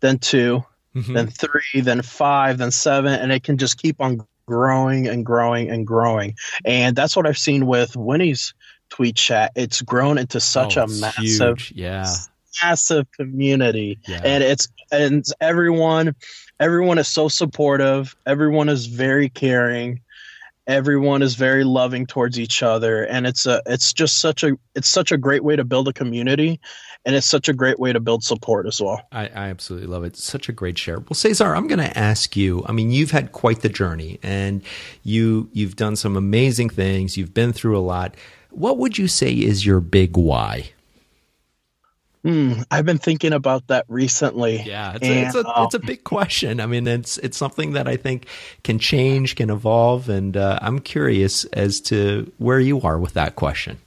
then 0.00 0.18
2 0.18 0.64
mm-hmm. 0.94 1.12
then 1.12 1.28
three, 1.28 1.80
then 1.80 2.02
five, 2.02 2.58
then 2.58 2.70
seven, 2.70 3.12
and 3.14 3.32
it 3.32 3.42
can 3.42 3.58
just 3.58 3.78
keep 3.78 4.00
on 4.00 4.26
growing 4.46 5.08
and 5.08 5.26
growing 5.26 5.70
and 5.70 5.86
growing. 5.86 6.36
And 6.64 6.96
that's 6.96 7.16
what 7.16 7.26
I've 7.26 7.38
seen 7.38 7.66
with 7.66 7.96
Winnie's 7.96 8.54
tweet 8.88 9.16
chat. 9.16 9.52
It's 9.56 9.82
grown 9.82 10.18
into 10.18 10.40
such 10.40 10.76
oh, 10.76 10.84
a 10.84 10.88
massive, 10.88 11.58
huge. 11.58 11.72
yeah, 11.74 12.14
massive 12.62 13.10
community, 13.12 13.98
yeah. 14.06 14.20
and 14.24 14.42
it's 14.42 14.68
and 14.90 15.24
everyone 15.40 16.14
everyone 16.60 16.98
is 16.98 17.08
so 17.08 17.28
supportive. 17.28 18.16
Everyone 18.26 18.68
is 18.68 18.86
very 18.86 19.28
caring. 19.28 20.00
Everyone 20.66 21.22
is 21.22 21.36
very 21.36 21.62
loving 21.62 22.06
towards 22.06 22.40
each 22.40 22.60
other, 22.60 23.04
and 23.04 23.24
it's 23.24 23.46
a 23.46 23.62
it's 23.66 23.92
just 23.92 24.20
such 24.20 24.42
a 24.42 24.58
it's 24.74 24.88
such 24.88 25.12
a 25.12 25.16
great 25.16 25.44
way 25.44 25.54
to 25.54 25.62
build 25.62 25.86
a 25.86 25.92
community, 25.92 26.58
and 27.04 27.14
it's 27.14 27.26
such 27.26 27.48
a 27.48 27.52
great 27.52 27.78
way 27.78 27.92
to 27.92 28.00
build 28.00 28.24
support 28.24 28.66
as 28.66 28.80
well. 28.80 29.00
I, 29.12 29.28
I 29.28 29.48
absolutely 29.48 29.86
love 29.86 30.02
it. 30.02 30.08
It's 30.08 30.24
such 30.24 30.48
a 30.48 30.52
great 30.52 30.76
share. 30.76 30.98
Well, 30.98 31.14
Cesar, 31.14 31.54
I'm 31.54 31.68
going 31.68 31.78
to 31.78 31.96
ask 31.96 32.36
you. 32.36 32.64
I 32.66 32.72
mean, 32.72 32.90
you've 32.90 33.12
had 33.12 33.30
quite 33.30 33.60
the 33.60 33.68
journey, 33.68 34.18
and 34.24 34.60
you 35.04 35.48
you've 35.52 35.76
done 35.76 35.94
some 35.94 36.16
amazing 36.16 36.70
things. 36.70 37.16
You've 37.16 37.32
been 37.32 37.52
through 37.52 37.78
a 37.78 37.80
lot. 37.80 38.16
What 38.50 38.78
would 38.78 38.98
you 38.98 39.06
say 39.06 39.32
is 39.32 39.64
your 39.64 39.78
big 39.78 40.16
why? 40.16 40.70
Hmm, 42.26 42.62
I've 42.72 42.84
been 42.84 42.98
thinking 42.98 43.32
about 43.32 43.68
that 43.68 43.84
recently. 43.86 44.60
Yeah, 44.60 44.94
it's, 44.96 45.06
and, 45.06 45.12
a, 45.12 45.26
it's, 45.26 45.34
a, 45.36 45.46
um, 45.46 45.66
it's 45.66 45.74
a 45.76 45.78
big 45.78 46.02
question. 46.02 46.58
I 46.58 46.66
mean, 46.66 46.84
it's 46.88 47.18
it's 47.18 47.36
something 47.36 47.74
that 47.74 47.86
I 47.86 47.96
think 47.96 48.26
can 48.64 48.80
change, 48.80 49.36
can 49.36 49.48
evolve, 49.48 50.08
and 50.08 50.36
uh, 50.36 50.58
I'm 50.60 50.80
curious 50.80 51.44
as 51.44 51.80
to 51.82 52.32
where 52.38 52.58
you 52.58 52.80
are 52.80 52.98
with 52.98 53.12
that 53.12 53.36
question. 53.36 53.78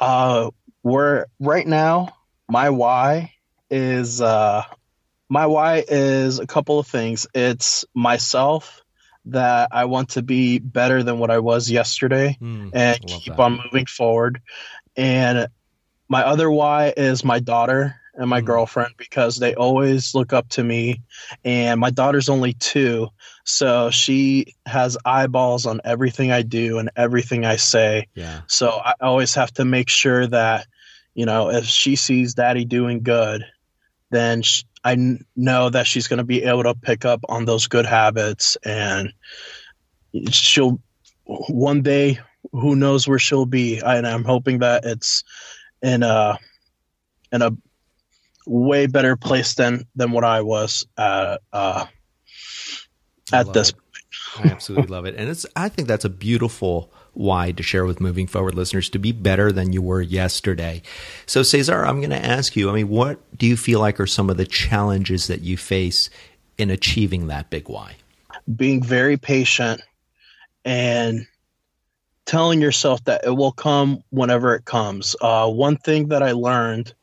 Uh, 0.00 0.50
we're 0.82 1.26
right 1.38 1.64
now. 1.64 2.16
My 2.48 2.70
why 2.70 3.34
is 3.70 4.20
uh, 4.20 4.64
my 5.28 5.46
why 5.46 5.84
is 5.86 6.40
a 6.40 6.48
couple 6.48 6.80
of 6.80 6.88
things. 6.88 7.28
It's 7.34 7.84
myself 7.94 8.82
that 9.26 9.68
I 9.70 9.84
want 9.84 10.08
to 10.10 10.22
be 10.22 10.58
better 10.58 11.04
than 11.04 11.20
what 11.20 11.30
I 11.30 11.38
was 11.38 11.70
yesterday 11.70 12.36
mm, 12.42 12.70
and 12.74 13.00
keep 13.06 13.36
that. 13.36 13.38
on 13.40 13.60
moving 13.64 13.86
forward. 13.86 14.42
And 14.96 15.46
my 16.14 16.22
other 16.22 16.48
why 16.48 16.94
is 16.96 17.24
my 17.24 17.40
daughter 17.40 18.00
and 18.14 18.30
my 18.30 18.40
mm. 18.40 18.44
girlfriend 18.44 18.94
because 18.96 19.36
they 19.36 19.52
always 19.56 20.14
look 20.14 20.32
up 20.32 20.48
to 20.48 20.62
me 20.62 21.02
and 21.44 21.80
my 21.80 21.90
daughter's 21.90 22.28
only 22.28 22.52
2 22.52 23.08
so 23.42 23.90
she 23.90 24.54
has 24.64 24.96
eyeballs 25.04 25.66
on 25.66 25.80
everything 25.82 26.30
I 26.30 26.42
do 26.42 26.78
and 26.78 26.88
everything 26.94 27.44
I 27.44 27.56
say. 27.56 28.06
Yeah. 28.14 28.42
So 28.46 28.70
I 28.70 28.94
always 29.00 29.34
have 29.34 29.52
to 29.54 29.64
make 29.64 29.88
sure 29.88 30.24
that 30.28 30.68
you 31.14 31.26
know 31.26 31.50
if 31.50 31.64
she 31.64 31.96
sees 31.96 32.34
daddy 32.34 32.64
doing 32.64 33.02
good 33.02 33.44
then 34.10 34.42
she, 34.42 34.62
I 34.84 35.18
know 35.34 35.68
that 35.70 35.88
she's 35.88 36.06
going 36.06 36.18
to 36.18 36.24
be 36.24 36.44
able 36.44 36.62
to 36.62 36.76
pick 36.76 37.04
up 37.04 37.24
on 37.28 37.44
those 37.44 37.66
good 37.66 37.86
habits 37.86 38.56
and 38.64 39.12
she'll 40.30 40.80
one 41.24 41.82
day 41.82 42.20
who 42.52 42.76
knows 42.76 43.08
where 43.08 43.18
she'll 43.18 43.46
be 43.46 43.80
and 43.80 44.06
I'm 44.06 44.22
hoping 44.24 44.60
that 44.60 44.84
it's 44.84 45.24
in 45.84 46.02
a 46.02 46.38
in 47.30 47.42
a 47.42 47.52
way 48.46 48.86
better 48.86 49.16
place 49.16 49.54
than 49.54 49.84
than 49.94 50.10
what 50.10 50.24
I 50.24 50.40
was 50.40 50.86
uh, 50.96 51.36
uh, 51.52 51.86
at 53.32 53.52
this. 53.52 53.70
It. 53.70 53.76
I 54.36 54.48
absolutely 54.48 54.88
love 54.88 55.04
it, 55.04 55.14
and 55.16 55.28
it's. 55.28 55.46
I 55.54 55.68
think 55.68 55.86
that's 55.86 56.04
a 56.04 56.10
beautiful 56.10 56.90
why 57.12 57.52
to 57.52 57.62
share 57.62 57.84
with 57.84 58.00
moving 58.00 58.26
forward 58.26 58.54
listeners 58.56 58.88
to 58.90 58.98
be 58.98 59.12
better 59.12 59.52
than 59.52 59.72
you 59.72 59.80
were 59.80 60.00
yesterday. 60.00 60.82
So, 61.26 61.44
Cesar, 61.44 61.84
I'm 61.84 62.00
going 62.00 62.10
to 62.10 62.24
ask 62.24 62.56
you. 62.56 62.70
I 62.70 62.72
mean, 62.72 62.88
what 62.88 63.20
do 63.38 63.46
you 63.46 63.56
feel 63.56 63.78
like 63.78 64.00
are 64.00 64.06
some 64.06 64.30
of 64.30 64.36
the 64.36 64.46
challenges 64.46 65.28
that 65.28 65.42
you 65.42 65.56
face 65.56 66.10
in 66.58 66.70
achieving 66.70 67.28
that 67.28 67.50
big 67.50 67.68
why? 67.68 67.96
Being 68.56 68.82
very 68.82 69.16
patient 69.16 69.80
and 70.64 71.26
telling 72.26 72.60
yourself 72.60 73.04
that 73.04 73.24
it 73.24 73.30
will 73.30 73.52
come 73.52 74.02
whenever 74.10 74.54
it 74.54 74.64
comes. 74.64 75.16
Uh, 75.20 75.50
one 75.50 75.76
thing 75.76 76.08
that 76.08 76.22
I 76.22 76.32
learned 76.32 76.94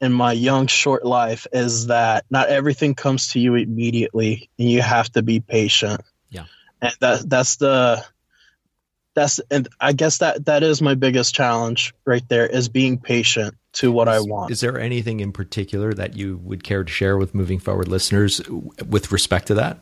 in 0.00 0.12
my 0.12 0.32
young 0.32 0.66
short 0.66 1.04
life 1.04 1.46
is 1.52 1.86
that 1.86 2.24
not 2.30 2.48
everything 2.48 2.94
comes 2.94 3.28
to 3.28 3.40
you 3.40 3.54
immediately, 3.54 4.48
and 4.58 4.70
you 4.70 4.82
have 4.82 5.10
to 5.12 5.22
be 5.22 5.40
patient. 5.40 6.00
Yeah, 6.30 6.44
and 6.80 6.94
that 7.00 7.28
that's 7.28 7.56
the 7.56 8.04
that's 9.14 9.40
and 9.50 9.68
I 9.80 9.92
guess 9.92 10.18
that 10.18 10.46
that 10.46 10.62
is 10.62 10.80
my 10.80 10.94
biggest 10.94 11.34
challenge 11.34 11.94
right 12.04 12.26
there 12.28 12.46
is 12.46 12.68
being 12.68 12.98
patient 12.98 13.54
to 13.74 13.90
what 13.90 14.08
is, 14.08 14.14
I 14.14 14.20
want. 14.20 14.52
Is 14.52 14.60
there 14.60 14.78
anything 14.78 15.20
in 15.20 15.32
particular 15.32 15.92
that 15.94 16.16
you 16.16 16.38
would 16.38 16.62
care 16.62 16.84
to 16.84 16.92
share 16.92 17.16
with 17.16 17.34
moving 17.34 17.58
forward 17.58 17.88
listeners 17.88 18.40
with 18.48 19.10
respect 19.10 19.48
to 19.48 19.54
that? 19.54 19.78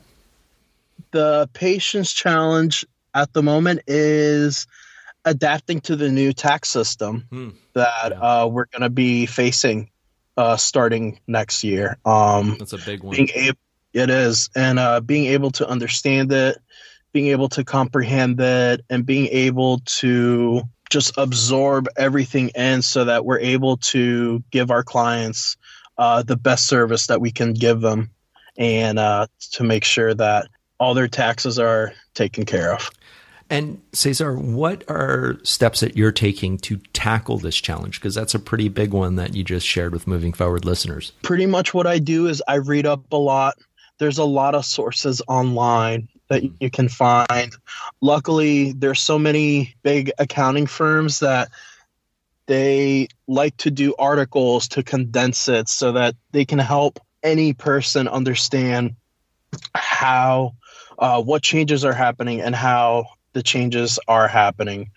The 1.11 1.49
patience 1.53 2.13
challenge 2.13 2.87
at 3.17 3.33
the 3.33 3.43
moment 3.43 3.81
is 3.87 4.67
adapting 5.25 5.81
to 5.81 5.97
the 5.97 6.11
new 6.11 6.33
tax 6.33 6.69
system 6.69 7.27
hmm. 7.31 7.49
that 7.73 8.13
yeah. 8.13 8.19
uh, 8.43 8.47
we're 8.47 8.67
going 8.67 8.83
to 8.83 8.91
be 8.91 9.27
facing 9.27 9.91
uh, 10.37 10.57
starting 10.57 11.19
next 11.27 11.65
year. 11.65 11.97
Um, 12.05 12.57
That's 12.59 12.75
a 12.75 12.79
big 12.79 13.03
one. 13.03 13.17
Being 13.17 13.31
able, 13.35 13.59
it 13.95 14.11
is, 14.11 14.51
and 14.55 14.79
uh, 14.79 15.01
being 15.01 15.27
able 15.27 15.51
to 15.53 15.67
understand 15.67 16.31
it, 16.31 16.59
being 17.13 17.29
able 17.29 17.49
to 17.51 17.65
comprehend 17.65 18.39
it, 18.39 18.85
and 18.91 19.07
being 19.07 19.29
able 19.29 19.79
to 19.87 20.63
just 20.91 21.17
absorb 21.17 21.89
everything 21.97 22.51
in, 22.51 22.83
so 22.83 23.07
that 23.07 23.25
we're 23.25 23.41
able 23.41 23.79
to 23.79 24.45
give 24.51 24.71
our 24.71 24.83
clients 24.83 25.57
uh, 25.97 26.23
the 26.23 26.37
best 26.37 26.67
service 26.67 27.07
that 27.07 27.23
we 27.23 27.33
can 27.33 27.55
give 27.55 27.81
them, 27.81 28.11
and 28.59 28.99
uh, 28.99 29.27
to 29.53 29.65
make 29.65 29.85
sure 29.85 30.13
that 30.13 30.49
all 30.79 30.93
their 30.93 31.09
taxes 31.09 31.59
are 31.59 31.95
taken 32.17 32.45
care 32.45 32.73
of. 32.73 32.91
And 33.49 33.81
Cesar, 33.93 34.37
what 34.37 34.83
are 34.89 35.39
steps 35.45 35.81
that 35.81 35.97
you're 35.97 36.11
taking 36.11 36.59
to 36.59 36.79
tackle 36.93 37.39
this 37.39 37.55
challenge? 37.55 38.01
Because 38.01 38.15
that's 38.15 38.35
a 38.35 38.41
pretty 38.41 38.69
big 38.69 38.93
one 38.93 39.17
that 39.17 39.35
you 39.35 39.45
just 39.45 39.67
shared 39.67 39.93
with 39.93 40.09
moving 40.09 40.33
forward 40.33 40.65
listeners. 40.65 41.13
Pretty 41.23 41.47
much 41.47 41.73
what 41.73 41.87
I 41.87 42.01
do 42.01 42.27
is 42.27 42.43
I 42.49 42.57
read 42.57 42.87
up 42.87 43.05
a 43.13 43.17
lot. 43.17 43.55
There's 43.99 44.19
a 44.19 44.25
lot 44.25 44.57
of 44.57 44.65
sources 44.65 45.23
online 45.29 46.09
that 46.29 46.43
you 46.61 46.71
can 46.71 46.89
find. 46.89 47.55
Luckily, 48.01 48.73
there's 48.73 49.01
so 49.01 49.17
many 49.17 49.77
big 49.85 50.11
accounting 50.19 50.67
firms 50.67 51.21
that 51.21 51.51
they 52.47 53.07
like 53.29 53.57
to 53.59 53.71
do 53.71 53.95
articles 53.97 54.69
to 54.69 54.83
condense 54.83 55.49
it 55.49 55.69
so 55.69 55.93
that 55.93 56.17
they 56.33 56.45
can 56.45 56.59
help 56.59 56.99
any 57.23 57.53
person 57.53 58.09
understand 58.09 58.97
how 59.75 60.55
uh, 60.99 61.23
what 61.23 61.43
changes 61.43 61.85
are 61.85 61.93
happening 61.93 62.41
and 62.41 62.55
how 62.55 63.07
the 63.33 63.43
changes 63.43 63.99
are 64.09 64.29
happening. 64.29 64.91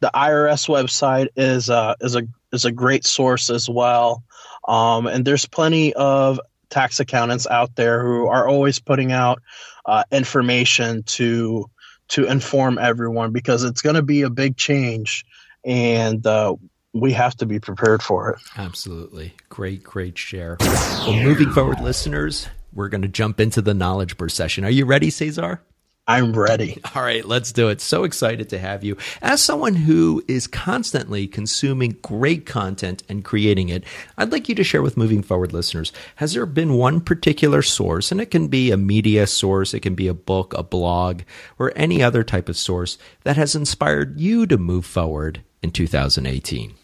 The 0.00 0.10
IRS 0.14 0.68
website 0.68 1.28
is 1.36 1.70
uh, 1.70 1.94
is 2.00 2.14
a 2.14 2.26
is 2.52 2.64
a 2.64 2.72
great 2.72 3.04
source 3.04 3.48
as 3.48 3.68
well, 3.68 4.22
um, 4.68 5.06
and 5.06 5.24
there's 5.24 5.46
plenty 5.46 5.94
of 5.94 6.38
tax 6.68 7.00
accountants 7.00 7.46
out 7.46 7.74
there 7.76 8.02
who 8.02 8.26
are 8.26 8.46
always 8.46 8.80
putting 8.80 9.12
out 9.12 9.40
uh, 9.86 10.04
information 10.10 11.02
to 11.04 11.70
to 12.08 12.26
inform 12.26 12.78
everyone 12.78 13.32
because 13.32 13.64
it's 13.64 13.80
going 13.80 13.96
to 13.96 14.02
be 14.02 14.22
a 14.22 14.30
big 14.30 14.56
change, 14.58 15.24
and 15.64 16.26
uh, 16.26 16.54
we 16.92 17.12
have 17.12 17.34
to 17.36 17.46
be 17.46 17.58
prepared 17.58 18.02
for 18.02 18.30
it. 18.30 18.38
Absolutely, 18.56 19.34
great, 19.48 19.82
great 19.82 20.18
share. 20.18 20.56
Well, 20.60 21.14
moving 21.14 21.50
forward, 21.50 21.80
listeners, 21.80 22.48
we're 22.74 22.88
going 22.88 23.02
to 23.02 23.08
jump 23.08 23.40
into 23.40 23.62
the 23.62 23.74
knowledge 23.74 24.16
burst 24.16 24.36
session. 24.36 24.64
Are 24.64 24.70
you 24.70 24.84
ready, 24.84 25.10
Cesar? 25.10 25.60
I'm 26.06 26.34
ready. 26.34 26.80
All 26.94 27.02
right, 27.02 27.24
let's 27.24 27.52
do 27.52 27.68
it. 27.68 27.80
So 27.80 28.04
excited 28.04 28.50
to 28.50 28.58
have 28.58 28.84
you. 28.84 28.96
As 29.22 29.40
someone 29.40 29.74
who 29.74 30.22
is 30.28 30.46
constantly 30.46 31.26
consuming 31.26 31.96
great 32.02 32.44
content 32.44 33.02
and 33.08 33.24
creating 33.24 33.70
it, 33.70 33.84
I'd 34.18 34.32
like 34.32 34.48
you 34.48 34.54
to 34.56 34.64
share 34.64 34.82
with 34.82 34.98
moving 34.98 35.22
forward 35.22 35.52
listeners 35.52 35.92
has 36.16 36.34
there 36.34 36.46
been 36.46 36.74
one 36.74 37.00
particular 37.00 37.62
source, 37.62 38.12
and 38.12 38.20
it 38.20 38.30
can 38.30 38.48
be 38.48 38.70
a 38.70 38.76
media 38.76 39.26
source, 39.26 39.72
it 39.72 39.80
can 39.80 39.94
be 39.94 40.08
a 40.08 40.14
book, 40.14 40.52
a 40.54 40.62
blog, 40.62 41.22
or 41.58 41.72
any 41.74 42.02
other 42.02 42.22
type 42.22 42.48
of 42.48 42.56
source 42.56 42.98
that 43.22 43.36
has 43.36 43.54
inspired 43.54 44.20
you 44.20 44.46
to 44.46 44.58
move 44.58 44.84
forward 44.84 45.42
in 45.62 45.70
2018? 45.70 46.74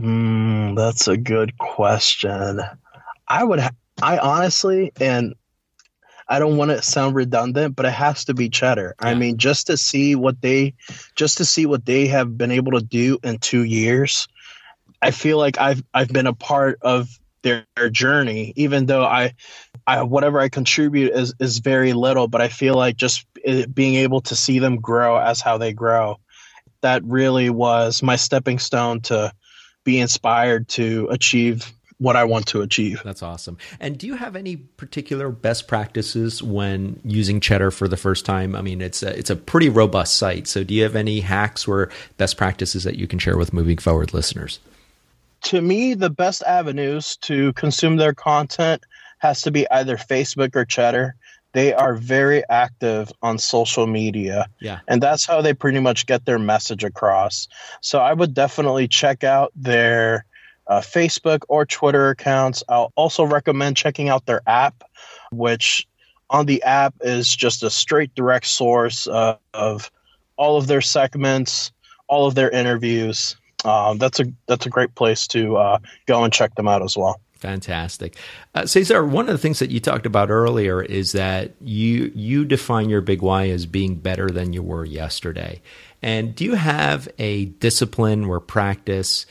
Mm, 0.00 0.76
that's 0.76 1.08
a 1.08 1.16
good 1.16 1.58
question. 1.58 2.60
I 3.26 3.44
would, 3.44 3.58
ha- 3.58 3.70
I 4.02 4.18
honestly, 4.18 4.92
and 5.00 5.34
I 6.28 6.38
don't 6.38 6.56
want 6.56 6.70
to 6.70 6.82
sound 6.82 7.14
redundant, 7.14 7.74
but 7.76 7.86
it 7.86 7.92
has 7.92 8.24
to 8.26 8.34
be 8.34 8.48
cheddar. 8.48 8.94
Yeah. 9.00 9.08
I 9.08 9.14
mean, 9.14 9.38
just 9.38 9.66
to 9.68 9.76
see 9.76 10.14
what 10.14 10.40
they 10.42 10.74
just 11.16 11.38
to 11.38 11.44
see 11.44 11.66
what 11.66 11.86
they 11.86 12.06
have 12.08 12.36
been 12.36 12.50
able 12.50 12.72
to 12.72 12.84
do 12.84 13.18
in 13.22 13.38
2 13.38 13.62
years. 13.62 14.28
I 15.00 15.10
feel 15.10 15.38
like 15.38 15.58
I've 15.58 15.82
I've 15.94 16.08
been 16.08 16.26
a 16.26 16.34
part 16.34 16.78
of 16.82 17.08
their, 17.42 17.64
their 17.76 17.88
journey 17.88 18.52
even 18.56 18.86
though 18.86 19.04
I 19.04 19.34
I 19.86 20.02
whatever 20.02 20.40
I 20.40 20.48
contribute 20.48 21.12
is 21.12 21.34
is 21.38 21.58
very 21.58 21.92
little, 21.92 22.28
but 22.28 22.40
I 22.40 22.48
feel 22.48 22.74
like 22.74 22.96
just 22.96 23.26
being 23.72 23.94
able 23.94 24.20
to 24.22 24.36
see 24.36 24.58
them 24.58 24.80
grow 24.80 25.16
as 25.16 25.40
how 25.40 25.56
they 25.58 25.72
grow 25.72 26.18
that 26.80 27.02
really 27.04 27.50
was 27.50 28.02
my 28.02 28.16
stepping 28.16 28.58
stone 28.58 29.00
to 29.00 29.32
be 29.84 29.98
inspired 29.98 30.68
to 30.68 31.08
achieve 31.10 31.72
what 31.98 32.16
I 32.16 32.24
want 32.24 32.46
to 32.48 32.62
achieve. 32.62 33.02
That's 33.04 33.22
awesome. 33.22 33.58
And 33.80 33.98
do 33.98 34.06
you 34.06 34.14
have 34.14 34.36
any 34.36 34.56
particular 34.56 35.30
best 35.30 35.66
practices 35.66 36.42
when 36.42 37.00
using 37.04 37.40
Cheddar 37.40 37.72
for 37.72 37.88
the 37.88 37.96
first 37.96 38.24
time? 38.24 38.54
I 38.54 38.62
mean, 38.62 38.80
it's 38.80 39.02
a, 39.02 39.16
it's 39.18 39.30
a 39.30 39.36
pretty 39.36 39.68
robust 39.68 40.16
site. 40.16 40.46
So 40.46 40.62
do 40.62 40.74
you 40.74 40.84
have 40.84 40.96
any 40.96 41.20
hacks 41.20 41.66
or 41.66 41.90
best 42.16 42.36
practices 42.36 42.84
that 42.84 42.96
you 42.96 43.06
can 43.06 43.18
share 43.18 43.36
with 43.36 43.52
moving 43.52 43.78
forward 43.78 44.14
listeners? 44.14 44.60
To 45.42 45.60
me, 45.60 45.94
the 45.94 46.10
best 46.10 46.42
avenues 46.42 47.16
to 47.18 47.52
consume 47.54 47.96
their 47.96 48.14
content 48.14 48.82
has 49.18 49.42
to 49.42 49.50
be 49.50 49.68
either 49.70 49.96
Facebook 49.96 50.54
or 50.54 50.64
Cheddar. 50.64 51.16
They 51.52 51.72
are 51.72 51.94
very 51.94 52.42
active 52.48 53.10
on 53.22 53.38
social 53.38 53.86
media. 53.86 54.46
Yeah. 54.60 54.80
And 54.86 55.02
that's 55.02 55.24
how 55.24 55.40
they 55.40 55.54
pretty 55.54 55.80
much 55.80 56.06
get 56.06 56.24
their 56.24 56.38
message 56.38 56.84
across. 56.84 57.48
So 57.80 57.98
I 57.98 58.12
would 58.12 58.34
definitely 58.34 58.86
check 58.86 59.24
out 59.24 59.50
their 59.56 60.24
uh, 60.68 60.80
Facebook 60.80 61.42
or 61.48 61.64
Twitter 61.64 62.10
accounts. 62.10 62.62
I'll 62.68 62.92
also 62.94 63.24
recommend 63.24 63.76
checking 63.76 64.08
out 64.08 64.26
their 64.26 64.42
app, 64.46 64.84
which 65.32 65.88
on 66.30 66.46
the 66.46 66.62
app 66.62 66.94
is 67.00 67.34
just 67.34 67.62
a 67.62 67.70
straight 67.70 68.14
direct 68.14 68.46
source 68.46 69.06
uh, 69.06 69.36
of 69.54 69.90
all 70.36 70.56
of 70.56 70.66
their 70.66 70.82
segments, 70.82 71.72
all 72.06 72.26
of 72.26 72.34
their 72.34 72.50
interviews. 72.50 73.36
Um, 73.64 73.98
that's 73.98 74.20
a 74.20 74.26
that's 74.46 74.66
a 74.66 74.70
great 74.70 74.94
place 74.94 75.26
to 75.28 75.56
uh, 75.56 75.78
go 76.06 76.22
and 76.22 76.32
check 76.32 76.54
them 76.54 76.68
out 76.68 76.82
as 76.82 76.96
well. 76.96 77.20
Fantastic, 77.38 78.16
uh, 78.54 78.66
Cesar. 78.66 79.04
One 79.04 79.28
of 79.28 79.32
the 79.32 79.38
things 79.38 79.60
that 79.60 79.70
you 79.70 79.80
talked 79.80 80.06
about 80.06 80.30
earlier 80.30 80.82
is 80.82 81.12
that 81.12 81.52
you 81.60 82.12
you 82.14 82.44
define 82.44 82.88
your 82.88 83.00
big 83.00 83.22
why 83.22 83.48
as 83.48 83.64
being 83.66 83.94
better 83.94 84.28
than 84.28 84.52
you 84.52 84.62
were 84.62 84.84
yesterday. 84.84 85.60
And 86.02 86.34
do 86.34 86.44
you 86.44 86.54
have 86.54 87.08
a 87.18 87.46
discipline 87.46 88.24
or 88.24 88.38
practice? 88.38 89.26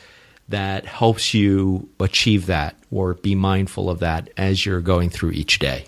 That 0.50 0.86
helps 0.86 1.34
you 1.34 1.90
achieve 2.00 2.46
that 2.46 2.76
or 2.92 3.16
be 3.16 3.36
mindful 3.36 3.90
of 3.90 4.00
that 4.00 4.30
as 4.38 4.66
you're 4.66 4.82
going 4.82 5.10
through 5.10 5.32
each 5.32 5.60
day? 5.60 5.86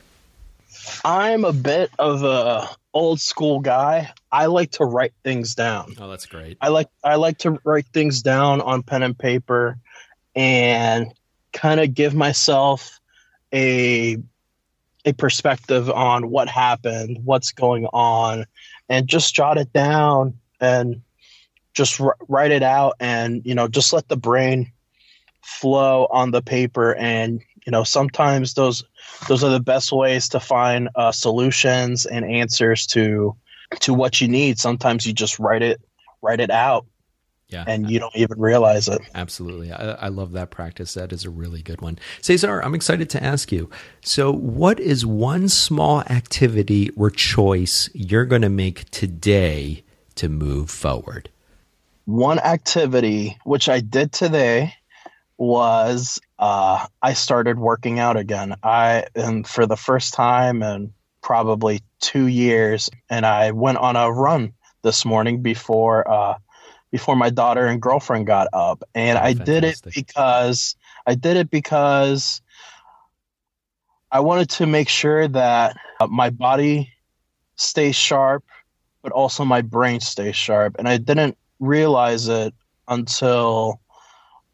I'm 1.03 1.45
a 1.45 1.53
bit 1.53 1.91
of 1.99 2.23
a 2.23 2.69
old 2.93 3.19
school 3.19 3.59
guy. 3.59 4.11
I 4.31 4.47
like 4.47 4.71
to 4.71 4.85
write 4.85 5.13
things 5.23 5.55
down. 5.55 5.95
Oh, 5.99 6.09
that's 6.09 6.25
great. 6.25 6.57
I 6.61 6.69
like 6.69 6.89
I 7.03 7.15
like 7.15 7.39
to 7.39 7.59
write 7.63 7.85
things 7.87 8.21
down 8.21 8.61
on 8.61 8.83
pen 8.83 9.03
and 9.03 9.17
paper 9.17 9.77
and 10.35 11.13
kind 11.53 11.79
of 11.79 11.93
give 11.93 12.13
myself 12.13 12.99
a 13.53 14.17
a 15.05 15.13
perspective 15.13 15.89
on 15.89 16.29
what 16.29 16.49
happened, 16.49 17.19
what's 17.23 17.51
going 17.51 17.85
on, 17.85 18.45
and 18.89 19.07
just 19.07 19.33
jot 19.33 19.57
it 19.57 19.71
down 19.71 20.37
and 20.59 21.01
just 21.79 22.01
r- 22.01 22.17
write 22.27 22.51
it 22.51 22.61
out 22.61 22.95
and 22.99 23.41
you 23.45 23.55
know 23.55 23.69
just 23.69 23.93
let 23.93 24.05
the 24.09 24.17
brain 24.17 24.69
flow 25.41 26.07
on 26.11 26.31
the 26.31 26.41
paper 26.41 26.93
and 26.95 27.41
you 27.65 27.71
know 27.71 27.85
sometimes 27.85 28.53
those 28.53 28.83
those 29.29 29.45
are 29.45 29.49
the 29.49 29.61
best 29.61 29.93
ways 29.93 30.27
to 30.27 30.41
find 30.41 30.89
uh, 30.95 31.13
solutions 31.13 32.05
and 32.05 32.25
answers 32.25 32.85
to 32.85 33.33
to 33.79 33.93
what 33.93 34.19
you 34.19 34.27
need 34.27 34.59
sometimes 34.59 35.07
you 35.07 35.13
just 35.13 35.39
write 35.39 35.61
it 35.61 35.79
write 36.21 36.41
it 36.41 36.51
out 36.51 36.85
yeah. 37.47 37.63
And 37.65 37.89
you 37.89 37.99
don't 37.99 38.15
even 38.15 38.39
realize 38.39 38.87
it. 38.87 39.01
Absolutely. 39.15 39.71
I, 39.71 39.93
I, 39.93 40.07
love 40.09 40.33
that 40.33 40.51
practice. 40.51 40.93
That 40.93 41.11
is 41.11 41.25
a 41.25 41.31
really 41.31 41.63
good 41.63 41.81
one. 41.81 41.97
Cesar, 42.21 42.59
I'm 42.59 42.75
excited 42.75 43.09
to 43.09 43.23
ask 43.23 43.51
you. 43.51 43.71
So, 44.01 44.31
what 44.31 44.79
is 44.79 45.03
one 45.03 45.49
small 45.49 46.01
activity 46.01 46.91
or 46.91 47.09
choice 47.09 47.89
you're 47.95 48.25
going 48.25 48.43
to 48.43 48.49
make 48.49 48.87
today 48.91 49.83
to 50.13 50.29
move 50.29 50.69
forward? 50.69 51.31
One 52.09 52.39
activity 52.39 53.37
which 53.43 53.69
I 53.69 53.81
did 53.81 54.11
today 54.11 54.73
was 55.37 56.19
uh, 56.39 56.87
I 57.01 57.13
started 57.13 57.59
working 57.59 57.99
out 57.99 58.17
again. 58.17 58.55
I 58.63 59.05
and 59.15 59.47
for 59.47 59.67
the 59.67 59.77
first 59.77 60.15
time 60.15 60.63
in 60.63 60.91
probably 61.21 61.81
two 62.01 62.25
years, 62.25 62.89
and 63.09 63.25
I 63.25 63.51
went 63.51 63.77
on 63.77 63.95
a 63.95 64.11
run 64.11 64.53
this 64.81 65.05
morning 65.05 65.43
before 65.43 66.09
uh, 66.09 66.37
before 66.91 67.15
my 67.15 67.29
daughter 67.29 67.67
and 67.67 67.79
girlfriend 67.79 68.25
got 68.25 68.47
up, 68.53 68.83
and 68.95 69.17
oh, 69.17 69.21
I 69.21 69.35
fantastic. 69.35 69.45
did 69.45 69.63
it 69.63 69.81
because 69.93 70.75
I 71.05 71.13
did 71.13 71.37
it 71.37 71.51
because 71.51 72.41
I 74.11 74.21
wanted 74.21 74.49
to 74.51 74.65
make 74.65 74.89
sure 74.89 75.27
that 75.27 75.77
uh, 76.01 76.07
my 76.07 76.31
body 76.31 76.91
stays 77.55 77.95
sharp, 77.95 78.43
but 79.03 79.11
also 79.11 79.45
my 79.45 79.61
brain 79.61 79.99
stays 79.99 80.35
sharp, 80.35 80.77
and 80.79 80.87
I 80.87 80.97
didn't 80.97 81.37
realize 81.59 82.27
it 82.27 82.53
until 82.87 83.79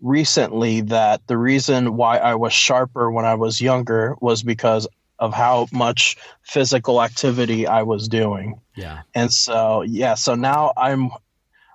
recently 0.02 0.82
that 0.82 1.26
the 1.28 1.38
reason 1.38 1.96
why 1.96 2.18
I 2.18 2.36
was 2.36 2.54
sharper 2.54 3.10
when 3.12 3.26
I 3.26 3.36
was 3.36 3.62
younger 3.62 4.16
was 4.22 4.44
because 4.44 4.88
of 5.18 5.34
how 5.34 5.68
much 5.72 6.18
physical 6.44 7.02
activity 7.02 7.66
I 7.68 7.84
was 7.84 8.08
doing. 8.08 8.60
Yeah. 8.76 9.02
And 9.14 9.32
so, 9.32 9.82
yeah, 9.82 10.16
so 10.16 10.36
now 10.36 10.74
I'm 10.76 11.12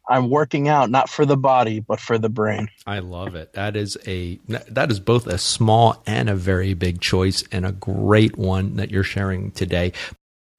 I'm 0.08 0.28
working 0.28 0.66
out 0.66 0.90
not 0.90 1.08
for 1.08 1.24
the 1.24 1.36
body 1.36 1.78
but 1.80 2.00
for 2.00 2.18
the 2.18 2.28
brain. 2.28 2.68
I 2.84 2.98
love 2.98 3.36
it. 3.36 3.52
That 3.52 3.76
is 3.76 3.96
a 4.06 4.40
that 4.48 4.90
is 4.90 4.98
both 5.00 5.26
a 5.26 5.38
small 5.38 6.02
and 6.06 6.28
a 6.28 6.34
very 6.34 6.74
big 6.74 7.00
choice 7.00 7.44
and 7.52 7.64
a 7.64 7.72
great 7.72 8.36
one 8.36 8.76
that 8.76 8.90
you're 8.90 9.04
sharing 9.04 9.52
today. 9.52 9.92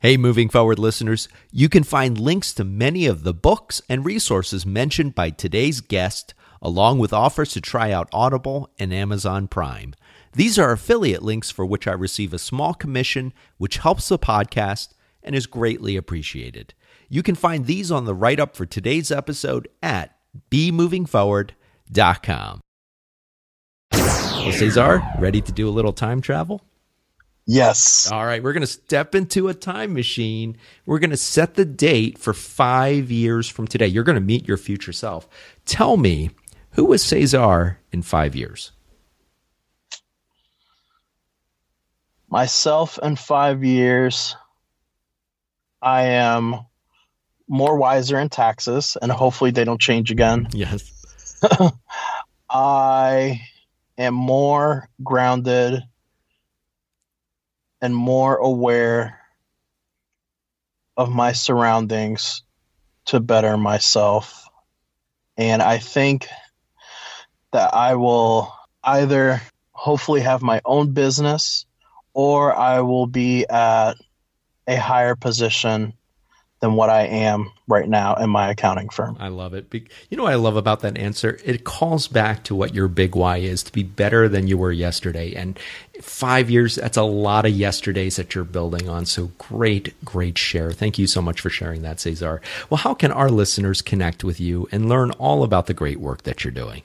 Hey, 0.02 0.18
moving 0.18 0.50
forward 0.50 0.80
listeners, 0.80 1.30
you 1.52 1.70
can 1.70 1.84
find 1.84 2.20
links 2.20 2.56
to 2.56 2.64
many 2.64 3.06
of 3.06 3.22
the 3.22 3.36
books 3.36 3.84
and 3.88 4.04
resources 4.04 4.66
mentioned 4.66 5.14
by 5.14 5.30
today's 5.30 5.80
guest 5.80 6.34
along 6.60 6.98
with 6.98 7.14
offers 7.14 7.52
to 7.52 7.62
try 7.62 7.92
out 7.92 8.10
Audible 8.12 8.72
and 8.80 8.92
Amazon 8.92 9.48
Prime. 9.48 9.94
These 10.34 10.58
are 10.58 10.72
affiliate 10.72 11.22
links 11.22 11.52
for 11.52 11.68
which 11.68 11.88
I 11.88 11.92
receive 11.92 12.34
a 12.34 12.40
small 12.40 12.74
commission, 12.74 13.32
which 13.60 13.78
helps 13.78 14.10
the 14.10 14.18
podcast 14.18 14.96
and 15.22 15.36
is 15.36 15.46
greatly 15.46 15.96
appreciated. 15.96 16.74
You 17.08 17.22
can 17.22 17.36
find 17.36 17.68
these 17.68 17.92
on 17.92 18.06
the 18.06 18.16
write 18.16 18.40
up 18.40 18.56
for 18.56 18.66
today's 18.66 19.12
episode 19.12 19.68
at 19.84 20.18
bemovingforward.com. 20.50 22.62
Well, 23.92 24.52
Cesar, 24.52 25.04
ready 25.20 25.42
to 25.42 25.52
do 25.52 25.70
a 25.70 25.70
little 25.70 25.94
time 25.94 26.22
travel? 26.22 26.64
Yes. 27.48 28.10
All 28.12 28.26
right, 28.26 28.42
we're 28.42 28.54
going 28.54 28.62
to 28.62 28.68
step 28.68 29.16
into 29.16 29.48
a 29.48 29.54
time 29.54 29.94
machine. 29.94 30.58
We're 30.86 31.00
going 31.00 31.10
to 31.10 31.18
set 31.18 31.56
the 31.56 31.66
date 31.66 32.18
for 32.18 32.34
five 32.34 33.12
years 33.12 33.50
from 33.50 33.68
today. 33.68 33.88
You're 33.88 34.04
going 34.04 34.16
to 34.16 34.22
meet 34.22 34.48
your 34.48 34.58
future 34.58 34.94
self. 34.94 35.28
Tell 35.66 35.98
me, 35.98 36.30
who 36.72 36.86
was 36.86 37.04
Cesar 37.04 37.80
in 37.92 38.04
five 38.04 38.36
years? 38.36 38.72
Myself 42.30 42.98
in 43.04 43.18
five 43.18 43.64
years, 43.64 44.38
I 45.82 46.04
am 46.04 46.56
more 47.50 47.76
wiser 47.76 48.18
in 48.18 48.30
taxes, 48.30 48.96
and 49.02 49.12
hopefully 49.12 49.52
they 49.52 49.66
don't 49.66 49.82
change 49.82 50.12
again. 50.12 50.48
Yes. 50.54 50.90
I 52.50 53.42
am 53.98 54.14
more 54.14 54.88
grounded 55.04 55.84
and 57.82 57.96
more 57.96 58.36
aware 58.38 59.20
of 60.98 61.10
my 61.10 61.32
surroundings 61.32 62.44
to 63.06 63.20
better 63.20 63.58
myself. 63.58 64.48
And 65.38 65.62
I 65.62 65.80
think 65.80 66.28
that 67.52 67.74
I 67.74 67.96
will 67.96 68.54
either 68.84 69.42
hopefully 69.72 70.22
have 70.22 70.42
my 70.42 70.62
own 70.64 70.94
business 70.94 71.66
or 72.14 72.56
I 72.56 72.82
will 72.82 73.08
be 73.08 73.46
at 73.48 73.94
a 74.68 74.76
higher 74.76 75.16
position 75.16 75.94
than 76.62 76.74
what 76.76 76.92
I 76.92 77.08
am 77.08 77.52
right 77.68 77.90
now 77.90 78.16
in 78.16 78.30
my 78.30 78.52
accounting 78.52 78.90
firm. 78.90 79.18
I 79.20 79.30
love 79.30 79.56
it. 79.56 79.74
You 80.10 80.18
know 80.18 80.24
what 80.24 80.32
I 80.32 80.36
love 80.36 80.56
about 80.56 80.82
that 80.82 80.96
answer? 80.96 81.40
It 81.44 81.64
calls 81.64 82.08
back 82.08 82.44
to 82.46 82.56
what 82.56 82.76
your 82.76 82.88
big 82.88 83.16
why 83.16 83.38
is 83.38 83.64
to 83.64 83.72
be 83.72 83.82
better 83.82 84.30
than 84.30 84.48
you 84.48 84.60
were 84.60 84.72
yesterday. 84.72 85.34
And 85.34 85.58
five 86.02 86.52
years, 86.52 86.76
that's 86.76 86.98
a 86.98 87.04
lot 87.04 87.46
of 87.46 87.52
yesterdays 87.52 88.16
that 88.18 88.36
you're 88.36 88.44
building 88.44 88.88
on. 88.88 89.08
So 89.08 89.32
great, 89.40 89.94
great 90.06 90.38
share. 90.38 90.72
Thank 90.72 91.00
you 91.00 91.08
so 91.08 91.20
much 91.20 91.42
for 91.42 91.50
sharing 91.50 91.82
that, 91.82 92.00
Cesar. 92.00 92.42
Well, 92.70 92.78
how 92.78 92.94
can 92.94 93.12
our 93.12 93.30
listeners 93.30 93.82
connect 93.82 94.24
with 94.24 94.40
you 94.40 94.68
and 94.72 94.88
learn 94.88 95.12
all 95.12 95.44
about 95.44 95.66
the 95.66 95.74
great 95.74 96.00
work 96.00 96.24
that 96.24 96.44
you're 96.44 96.52
doing? 96.52 96.84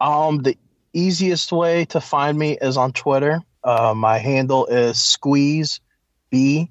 Um, 0.00 0.42
the 0.42 0.56
easiest 0.92 1.50
way 1.50 1.86
to 1.86 2.00
find 2.00 2.38
me 2.38 2.56
is 2.60 2.76
on 2.76 2.92
Twitter. 2.92 3.40
Uh, 3.64 3.94
my 3.96 4.18
handle 4.18 4.66
is 4.66 5.02
squeeze 5.02 5.80
b 6.30 6.70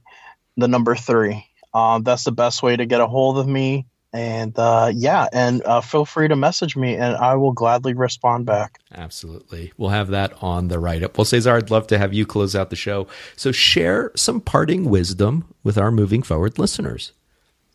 the 0.56 0.68
number 0.68 0.96
three. 0.96 1.46
Um, 1.74 2.04
that's 2.04 2.24
the 2.24 2.32
best 2.32 2.64
way 2.64 2.76
to 2.76 2.86
get 2.86 3.02
a 3.02 3.08
hold 3.08 3.38
of 3.38 3.48
me. 3.48 3.86
And 4.12 4.58
uh, 4.58 4.92
yeah, 4.94 5.28
and 5.32 5.62
uh, 5.64 5.82
feel 5.82 6.04
free 6.04 6.28
to 6.28 6.36
message 6.36 6.76
me, 6.76 6.96
and 6.96 7.16
I 7.16 7.36
will 7.36 7.52
gladly 7.52 7.94
respond 7.94 8.48
back. 8.48 8.80
Absolutely, 8.92 9.72
we'll 9.78 9.92
have 9.92 10.08
that 10.08 10.42
on 10.42 10.68
the 10.68 10.80
write 10.80 11.04
up. 11.04 11.16
Well, 11.16 11.26
Cesar, 11.26 11.56
I'd 11.56 11.70
love 11.70 11.86
to 11.88 12.00
have 12.00 12.12
you 12.12 12.26
close 12.26 12.56
out 12.56 12.72
the 12.72 12.76
show. 12.76 13.08
So 13.36 13.52
share 13.52 14.12
some 14.16 14.42
parting 14.42 14.90
wisdom 14.90 15.54
with 15.64 15.78
our 15.78 15.92
moving 15.92 16.24
forward 16.24 16.58
listeners. 16.58 17.12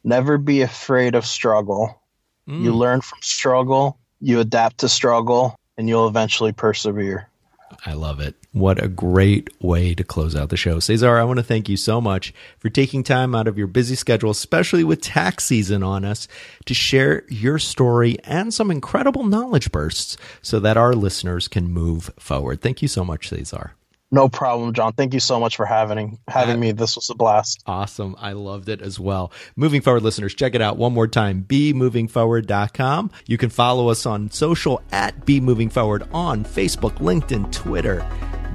Never 0.03 0.37
be 0.37 0.63
afraid 0.63 1.15
of 1.15 1.25
struggle. 1.25 2.03
Mm. 2.49 2.65
You 2.65 2.75
learn 2.75 3.01
from 3.01 3.21
struggle, 3.23 3.99
you 4.21 4.41
adapt 4.41 4.79
to 4.79 4.89
struggle, 4.89 5.57
and 5.79 5.89
you'll 5.89 6.09
eventually 6.09 6.53
persevere. 6.53 7.29
I 7.87 7.93
love 7.93 8.19
it. 8.19 8.35
What 8.55 8.81
a 8.81 8.87
great 8.87 9.51
way 9.61 9.97
to 9.97 10.05
close 10.05 10.37
out 10.37 10.49
the 10.49 10.57
show. 10.57 10.79
Cesar, 10.79 11.19
I 11.19 11.25
want 11.25 11.39
to 11.39 11.43
thank 11.43 11.69
you 11.69 11.77
so 11.77 12.01
much 12.01 12.33
for 12.61 12.69
taking 12.69 13.03
time 13.03 13.35
out 13.35 13.49
of 13.49 13.59
your 13.59 13.67
busy 13.67 13.97
schedule, 13.97 14.31
especially 14.31 14.85
with 14.85 15.01
tax 15.01 15.45
season 15.45 15.83
on 15.83 16.05
us, 16.05 16.29
to 16.67 16.73
share 16.73 17.25
your 17.29 17.59
story 17.59 18.17
and 18.23 18.55
some 18.55 18.71
incredible 18.71 19.25
knowledge 19.25 19.73
bursts 19.73 20.17
so 20.41 20.61
that 20.61 20.77
our 20.77 20.95
listeners 20.95 21.49
can 21.49 21.69
move 21.69 22.13
forward. 22.17 22.61
Thank 22.61 22.81
you 22.81 22.87
so 22.87 23.05
much, 23.05 23.29
Cesar. 23.29 23.73
No 24.13 24.29
problem, 24.29 24.73
John. 24.73 24.93
Thank 24.93 25.15
you 25.15 25.21
so 25.21 25.41
much 25.41 25.57
for 25.57 25.67
having 25.67 26.21
having 26.29 26.61
me. 26.61 26.71
This 26.71 26.95
was 26.95 27.11
a 27.11 27.17
blast. 27.17 27.65
Awesome. 27.67 28.15
I 28.21 28.35
loved 28.35 28.69
it 28.69 28.81
as 28.81 29.01
well. 29.01 29.33
Moving 29.57 29.81
forward, 29.81 30.05
listeners, 30.05 30.33
check 30.33 30.55
it 30.55 30.63
out 30.63 30.77
one 30.77 30.93
more 30.93 31.09
time. 31.09 31.45
BeMovingForward.com. 31.49 33.11
You 33.27 33.37
can 33.37 33.51
follow 33.51 33.89
us 33.89 34.07
on 34.07 34.31
social 34.31 34.81
at 34.93 35.27
BeMovingForward 35.27 36.15
on 36.15 36.45
Facebook, 36.45 36.99
LinkedIn, 36.99 37.51
Twitter. 37.51 38.09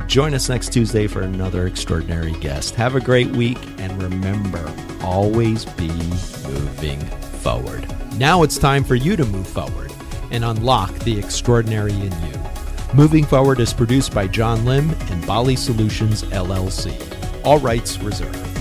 Join 0.10 0.34
us 0.34 0.50
next 0.50 0.74
Tuesday 0.74 1.06
for 1.06 1.22
another 1.22 1.67
extraordinary 1.67 2.32
guest. 2.39 2.74
Have 2.74 2.95
a 2.95 3.00
great 3.00 3.28
week 3.28 3.60
and 3.78 4.02
remember, 4.02 4.74
always 5.04 5.65
be 5.65 5.88
moving 5.88 7.00
forward. 7.43 7.86
Now 8.17 8.41
it's 8.41 8.58
time 8.58 8.84
for 8.84 8.95
you 8.95 9.15
to 9.15 9.24
move 9.24 9.45
forward 9.45 9.93
and 10.32 10.43
unlock 10.43 10.91
the 11.02 11.19
extraordinary 11.19 11.93
in 11.93 12.12
you. 12.24 12.39
Moving 12.95 13.24
Forward 13.24 13.60
is 13.60 13.72
produced 13.72 14.12
by 14.12 14.26
John 14.26 14.65
Lim 14.65 14.89
and 15.12 15.28
Bali 15.28 15.56
Solutions 15.56 16.24
LLC. 16.24 16.91
All 17.45 17.60
rights 17.60 18.00
reserved. 18.00 18.59